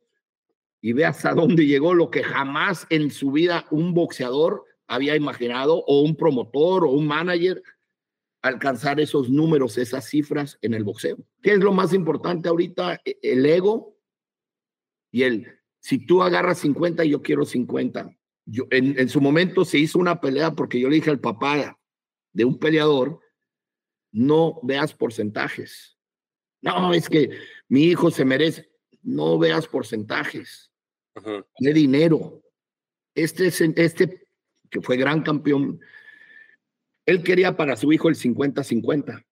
y 0.80 0.94
ve 0.94 1.04
hasta 1.04 1.34
dónde 1.34 1.66
llegó 1.66 1.92
lo 1.92 2.10
que 2.10 2.22
jamás 2.22 2.86
en 2.88 3.10
su 3.10 3.32
vida 3.32 3.66
un 3.70 3.92
boxeador 3.92 4.64
había 4.86 5.14
imaginado 5.14 5.84
o 5.86 6.00
un 6.00 6.16
promotor 6.16 6.84
o 6.86 6.90
un 6.90 7.06
manager 7.06 7.62
alcanzar 8.42 9.00
esos 9.00 9.28
números, 9.28 9.78
esas 9.78 10.08
cifras 10.08 10.58
en 10.62 10.74
el 10.74 10.84
boxeo. 10.84 11.18
¿Qué 11.42 11.52
es 11.52 11.58
lo 11.58 11.72
más 11.72 11.92
importante 11.92 12.48
ahorita? 12.48 13.00
E, 13.04 13.18
el 13.22 13.44
ego 13.44 13.96
y 15.10 15.22
el, 15.22 15.46
si 15.80 16.04
tú 16.04 16.22
agarras 16.22 16.58
50, 16.58 17.04
yo 17.04 17.22
quiero 17.22 17.44
50 17.44 18.16
en, 18.70 19.08
su 19.08 19.20
momento 19.20 19.64
se 19.64 19.78
hizo 19.78 19.98
una 19.98 20.20
pelea 20.20 20.52
porque 20.52 20.80
yo 20.80 20.88
le 20.88 20.96
dije 20.96 21.10
al 21.10 21.20
papá 21.20 21.78
de 22.32 22.44
un 22.44 22.58
peleador, 22.58 23.20
no 24.12 24.60
veas 24.62 24.94
porcentajes. 24.94 25.96
No, 26.62 26.92
es 26.92 27.08
que 27.08 27.30
mi 27.68 27.84
hijo 27.84 28.10
se 28.10 28.24
merece. 28.24 28.70
No 29.02 29.38
veas 29.38 29.66
porcentajes 29.66 30.70
de 31.58 31.72
dinero. 31.72 32.42
Este, 33.14 33.46
este, 33.76 34.26
que 34.68 34.80
fue 34.80 34.96
gran 34.96 35.22
campeón, 35.22 35.80
él 37.06 37.22
quería 37.22 37.56
para 37.56 37.76
su 37.76 37.92
hijo 37.92 38.08
el 38.08 38.16
50-50, 38.16 39.24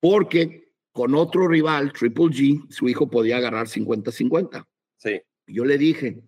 porque 0.00 0.72
con 0.92 1.14
otro 1.14 1.48
rival, 1.48 1.92
Triple 1.92 2.26
G, 2.26 2.70
su 2.70 2.88
hijo 2.88 3.08
podía 3.08 3.38
agarrar 3.38 3.66
50-50. 3.66 4.66
Sí. 4.98 5.20
Yo 5.46 5.64
le 5.64 5.78
dije, 5.78 6.22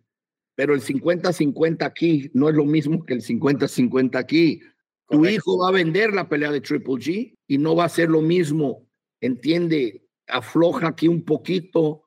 pero 0.55 0.75
el 0.75 0.81
50-50 0.81 1.85
aquí 1.85 2.31
no 2.33 2.49
es 2.49 2.55
lo 2.55 2.65
mismo 2.65 3.05
que 3.05 3.15
el 3.15 3.23
50-50 3.23 4.17
aquí. 4.17 4.61
Tu 5.09 5.27
hijo 5.27 5.59
va 5.59 5.69
a 5.69 5.73
vender 5.73 6.15
la 6.15 6.29
pelea 6.29 6.51
de 6.51 6.61
Triple 6.63 6.95
G 6.95 7.37
y 7.47 7.59
no 7.59 7.77
va 7.77 7.85
a 7.85 7.91
ser 7.91 8.09
lo 8.09 8.23
mismo. 8.23 8.89
Entiende, 9.21 10.07
afloja 10.27 10.89
aquí 10.89 11.09
un 11.09 11.25
poquito, 11.25 12.05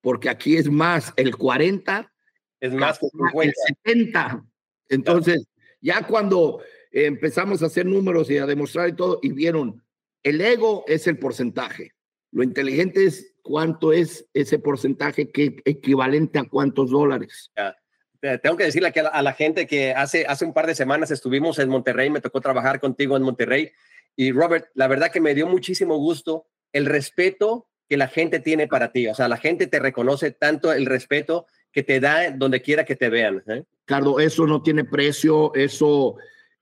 porque 0.00 0.28
aquí 0.28 0.56
es 0.56 0.70
más 0.70 1.12
el 1.16 1.36
40, 1.36 2.12
es 2.60 2.72
más 2.72 3.00
el 3.42 3.52
70. 3.84 4.44
Entonces, 4.88 5.48
ya 5.80 6.06
cuando 6.06 6.60
empezamos 7.04 7.62
a 7.62 7.66
hacer 7.66 7.84
números 7.84 8.30
y 8.30 8.38
a 8.38 8.46
demostrar 8.46 8.88
y 8.88 8.94
todo, 8.94 9.18
y 9.22 9.32
vieron, 9.32 9.82
el 10.22 10.40
ego 10.40 10.84
es 10.86 11.06
el 11.06 11.18
porcentaje. 11.18 11.92
Lo 12.32 12.42
inteligente 12.42 13.04
es 13.04 13.34
cuánto 13.42 13.92
es 13.92 14.26
ese 14.34 14.58
porcentaje 14.58 15.30
que 15.30 15.56
equivalente 15.64 16.38
a 16.38 16.44
cuántos 16.44 16.90
dólares. 16.90 17.52
tengo 18.42 18.56
que 18.56 18.64
decirle 18.64 18.88
a 18.88 19.02
la, 19.02 19.08
a 19.08 19.22
la 19.22 19.32
gente 19.34 19.66
que 19.66 19.92
hace, 19.92 20.24
hace 20.26 20.44
un 20.44 20.52
par 20.52 20.66
de 20.66 20.74
semanas 20.74 21.10
estuvimos 21.10 21.58
en 21.58 21.68
Monterrey, 21.68 22.10
me 22.10 22.20
tocó 22.20 22.40
trabajar 22.40 22.80
contigo 22.80 23.16
en 23.16 23.22
Monterrey. 23.22 23.70
Y 24.16 24.32
Robert, 24.32 24.68
la 24.74 24.88
verdad 24.88 25.12
que 25.12 25.20
me 25.20 25.34
dio 25.34 25.46
muchísimo 25.46 25.96
gusto 25.98 26.46
el 26.72 26.86
respeto 26.86 27.68
que 27.88 27.96
la 27.96 28.08
gente 28.08 28.40
tiene 28.40 28.66
para 28.66 28.92
ti. 28.92 29.06
O 29.08 29.14
sea, 29.14 29.28
la 29.28 29.36
gente 29.36 29.66
te 29.66 29.78
reconoce 29.78 30.32
tanto 30.32 30.72
el 30.72 30.86
respeto 30.86 31.46
que 31.72 31.82
te 31.82 32.00
da 32.00 32.30
donde 32.30 32.62
quiera 32.62 32.84
que 32.84 32.96
te 32.96 33.10
vean. 33.10 33.42
¿eh? 33.46 33.64
Carlos, 33.84 34.22
eso 34.22 34.46
no 34.46 34.62
tiene 34.62 34.84
precio. 34.84 35.54
Eso, 35.54 36.16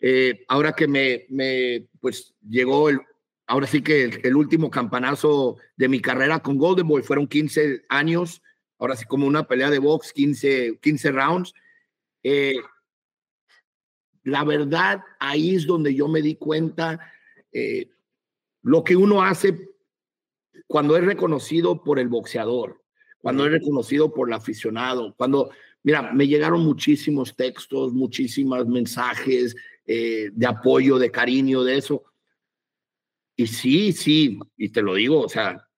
eh, 0.07 0.45
ahora 0.49 0.75
que 0.75 0.87
me, 0.87 1.25
me, 1.31 1.89
pues 1.99 2.35
llegó 2.47 2.91
el, 2.91 3.01
ahora 3.47 3.67
sí 3.67 3.81
que 3.81 4.21
el, 4.23 4.37
último 4.37 4.71
campanazo 4.71 5.57
de 5.77 5.89
mi 5.89 5.99
carrera 5.99 6.41
con 6.41 6.59
Golden 6.59 6.87
Boy 6.87 7.03
fueron 7.03 7.27
15 7.27 7.87
años, 7.89 8.43
ahora 8.79 8.97
sí 8.97 9.07
como 9.07 9.27
una 9.27 9.49
pelea 9.49 9.71
de 9.71 9.79
box, 9.79 10.13
15, 10.13 10.79
15 10.83 11.11
rounds. 11.11 11.55
Eh, 12.23 12.57
la 14.25 14.45
verdad, 14.45 15.01
ahí 15.19 15.55
es 15.55 15.67
donde 15.67 15.95
yo 15.95 16.07
me 16.07 16.21
di 16.21 16.35
cuenta 16.35 17.01
eh, 17.51 17.89
lo 18.61 18.85
que 18.85 18.97
uno 18.97 19.23
hace 19.23 19.71
cuando 20.67 20.99
es 20.99 21.05
reconocido 21.05 21.83
por 21.83 21.99
el 21.99 22.09
boxeador, 22.09 22.83
cuando 23.23 23.47
es 23.47 23.53
reconocido 23.53 24.13
por 24.13 24.29
el 24.29 24.35
aficionado, 24.35 25.15
cuando, 25.17 25.49
mira, 25.83 26.13
me 26.13 26.29
llegaron 26.29 26.63
muchísimos 26.63 27.35
textos, 27.35 27.95
muchísimos 27.95 28.67
mensajes 28.67 29.57
eh, 29.87 30.31
de 30.33 30.47
apoyo, 30.47 30.99
de 30.99 31.11
cariño, 31.11 31.63
de 31.63 31.79
eso 31.79 32.05
y 33.37 33.47
sí, 33.47 33.93
sí, 33.93 34.39
y 34.57 34.69
te 34.71 34.83
lo 34.83 34.95
digo, 34.95 35.21
o 35.21 35.29
sea, 35.29 35.69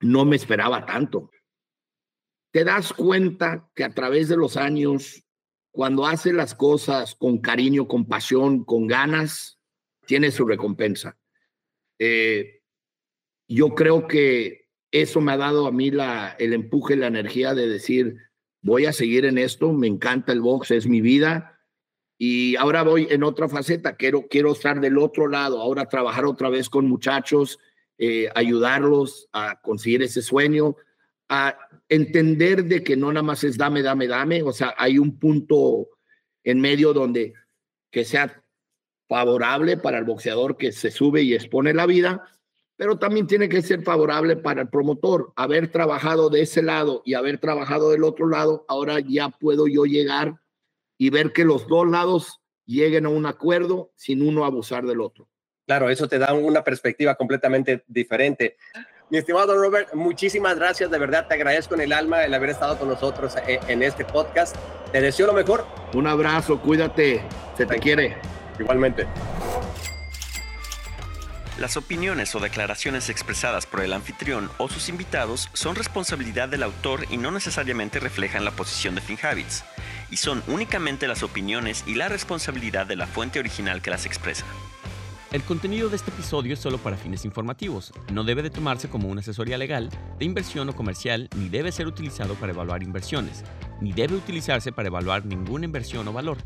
no 0.00 0.24
me 0.24 0.36
esperaba 0.36 0.84
tanto. 0.84 1.30
Te 2.50 2.64
das 2.64 2.92
cuenta 2.92 3.70
que 3.74 3.84
a 3.84 3.94
través 3.94 4.28
de 4.28 4.36
los 4.36 4.56
años, 4.56 5.24
cuando 5.70 6.06
haces 6.06 6.34
las 6.34 6.54
cosas 6.54 7.14
con 7.14 7.38
cariño, 7.38 7.86
con 7.86 8.06
pasión, 8.06 8.64
con 8.64 8.86
ganas, 8.86 9.60
tiene 10.06 10.30
su 10.30 10.46
recompensa. 10.46 11.16
Eh, 11.98 12.62
yo 13.46 13.74
creo 13.74 14.08
que 14.08 14.68
eso 14.90 15.20
me 15.20 15.32
ha 15.32 15.36
dado 15.36 15.66
a 15.66 15.72
mí 15.72 15.90
la, 15.90 16.34
el 16.38 16.54
empuje, 16.54 16.96
la 16.96 17.06
energía 17.06 17.54
de 17.54 17.68
decir, 17.68 18.16
voy 18.62 18.86
a 18.86 18.92
seguir 18.92 19.26
en 19.26 19.38
esto, 19.38 19.72
me 19.72 19.86
encanta 19.86 20.32
el 20.32 20.40
box, 20.40 20.72
es 20.72 20.86
mi 20.86 21.00
vida, 21.00 21.57
y 22.18 22.56
ahora 22.56 22.82
voy 22.82 23.06
en 23.10 23.22
otra 23.22 23.48
faceta, 23.48 23.94
quiero, 23.94 24.26
quiero 24.28 24.52
estar 24.52 24.80
del 24.80 24.98
otro 24.98 25.28
lado, 25.28 25.62
ahora 25.62 25.88
trabajar 25.88 26.26
otra 26.26 26.50
vez 26.50 26.68
con 26.68 26.88
muchachos, 26.88 27.60
eh, 27.96 28.28
ayudarlos 28.34 29.28
a 29.32 29.60
conseguir 29.60 30.02
ese 30.02 30.20
sueño, 30.20 30.76
a 31.28 31.56
entender 31.88 32.64
de 32.64 32.82
que 32.82 32.96
no 32.96 33.12
nada 33.12 33.22
más 33.22 33.44
es 33.44 33.56
dame, 33.56 33.82
dame, 33.82 34.08
dame, 34.08 34.42
o 34.42 34.52
sea, 34.52 34.74
hay 34.76 34.98
un 34.98 35.16
punto 35.16 35.88
en 36.42 36.60
medio 36.60 36.92
donde 36.92 37.34
que 37.90 38.04
sea 38.04 38.42
favorable 39.08 39.76
para 39.76 39.98
el 39.98 40.04
boxeador 40.04 40.56
que 40.56 40.72
se 40.72 40.90
sube 40.90 41.22
y 41.22 41.34
expone 41.34 41.72
la 41.72 41.86
vida, 41.86 42.28
pero 42.76 42.98
también 42.98 43.26
tiene 43.26 43.48
que 43.48 43.62
ser 43.62 43.82
favorable 43.82 44.36
para 44.36 44.62
el 44.62 44.68
promotor. 44.68 45.32
Haber 45.36 45.70
trabajado 45.70 46.30
de 46.30 46.42
ese 46.42 46.62
lado 46.62 47.02
y 47.04 47.14
haber 47.14 47.38
trabajado 47.38 47.90
del 47.90 48.04
otro 48.04 48.28
lado, 48.28 48.64
ahora 48.68 49.00
ya 49.00 49.30
puedo 49.30 49.66
yo 49.66 49.84
llegar 49.84 50.40
y 50.98 51.10
ver 51.10 51.32
que 51.32 51.44
los 51.44 51.66
dos 51.68 51.88
lados 51.88 52.40
lleguen 52.66 53.06
a 53.06 53.08
un 53.08 53.24
acuerdo 53.24 53.92
sin 53.96 54.20
uno 54.20 54.44
abusar 54.44 54.84
del 54.84 55.00
otro. 55.00 55.28
Claro, 55.66 55.88
eso 55.88 56.08
te 56.08 56.18
da 56.18 56.34
una 56.34 56.64
perspectiva 56.64 57.14
completamente 57.14 57.84
diferente. 57.86 58.56
Mi 59.10 59.18
estimado 59.18 59.56
Robert, 59.56 59.94
muchísimas 59.94 60.56
gracias, 60.56 60.90
de 60.90 60.98
verdad 60.98 61.26
te 61.26 61.34
agradezco 61.34 61.74
en 61.74 61.82
el 61.82 61.92
alma 61.92 62.24
el 62.24 62.34
haber 62.34 62.50
estado 62.50 62.78
con 62.78 62.88
nosotros 62.88 63.36
eh, 63.46 63.58
en 63.68 63.82
este 63.82 64.04
podcast. 64.04 64.54
Te 64.92 65.00
deseo 65.00 65.26
lo 65.26 65.32
mejor. 65.32 65.66
Un 65.94 66.06
abrazo, 66.06 66.60
cuídate, 66.60 67.22
se 67.56 67.64
te 67.64 67.78
quiere. 67.78 68.16
Igualmente. 68.58 69.06
Las 71.58 71.76
opiniones 71.76 72.34
o 72.34 72.40
declaraciones 72.40 73.08
expresadas 73.08 73.66
por 73.66 73.80
el 73.80 73.92
anfitrión 73.92 74.50
o 74.58 74.68
sus 74.68 74.88
invitados 74.88 75.48
son 75.54 75.74
responsabilidad 75.74 76.48
del 76.48 76.62
autor 76.62 77.00
y 77.10 77.16
no 77.16 77.30
necesariamente 77.30 77.98
reflejan 77.98 78.44
la 78.44 78.52
posición 78.52 78.94
de 78.94 79.00
FinHabits 79.00 79.64
y 80.10 80.16
son 80.16 80.42
únicamente 80.48 81.06
las 81.06 81.22
opiniones 81.22 81.84
y 81.86 81.94
la 81.94 82.08
responsabilidad 82.08 82.86
de 82.86 82.96
la 82.96 83.06
fuente 83.06 83.38
original 83.38 83.82
que 83.82 83.90
las 83.90 84.06
expresa. 84.06 84.44
El 85.30 85.42
contenido 85.42 85.90
de 85.90 85.96
este 85.96 86.10
episodio 86.10 86.54
es 86.54 86.58
solo 86.58 86.78
para 86.78 86.96
fines 86.96 87.26
informativos, 87.26 87.92
no 88.12 88.24
debe 88.24 88.42
de 88.42 88.48
tomarse 88.48 88.88
como 88.88 89.08
una 89.08 89.20
asesoría 89.20 89.58
legal, 89.58 89.90
de 90.18 90.24
inversión 90.24 90.70
o 90.70 90.74
comercial, 90.74 91.28
ni 91.36 91.50
debe 91.50 91.70
ser 91.70 91.86
utilizado 91.86 92.34
para 92.34 92.52
evaluar 92.52 92.82
inversiones, 92.82 93.44
ni 93.82 93.92
debe 93.92 94.14
utilizarse 94.14 94.72
para 94.72 94.88
evaluar 94.88 95.26
ninguna 95.26 95.66
inversión 95.66 96.08
o 96.08 96.14
valor. 96.14 96.38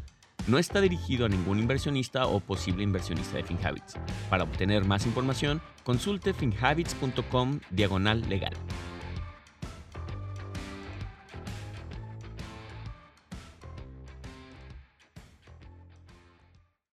No 0.49 0.59
está 0.59 0.81
dirigido 0.81 1.27
a 1.27 1.29
ningún 1.29 1.61
inversionista 1.61 2.27
o 2.27 2.41
posible 2.41 2.83
inversionista 2.83 3.37
de 3.37 3.45
FinHabits. 3.45 3.95
Para 4.29 4.43
obtener 4.43 4.85
más 4.85 5.07
información, 5.07 5.63
consulte 5.85 6.35
finhabits.com 6.35 7.61
diagonal 7.71 8.29
legal. 8.29 8.55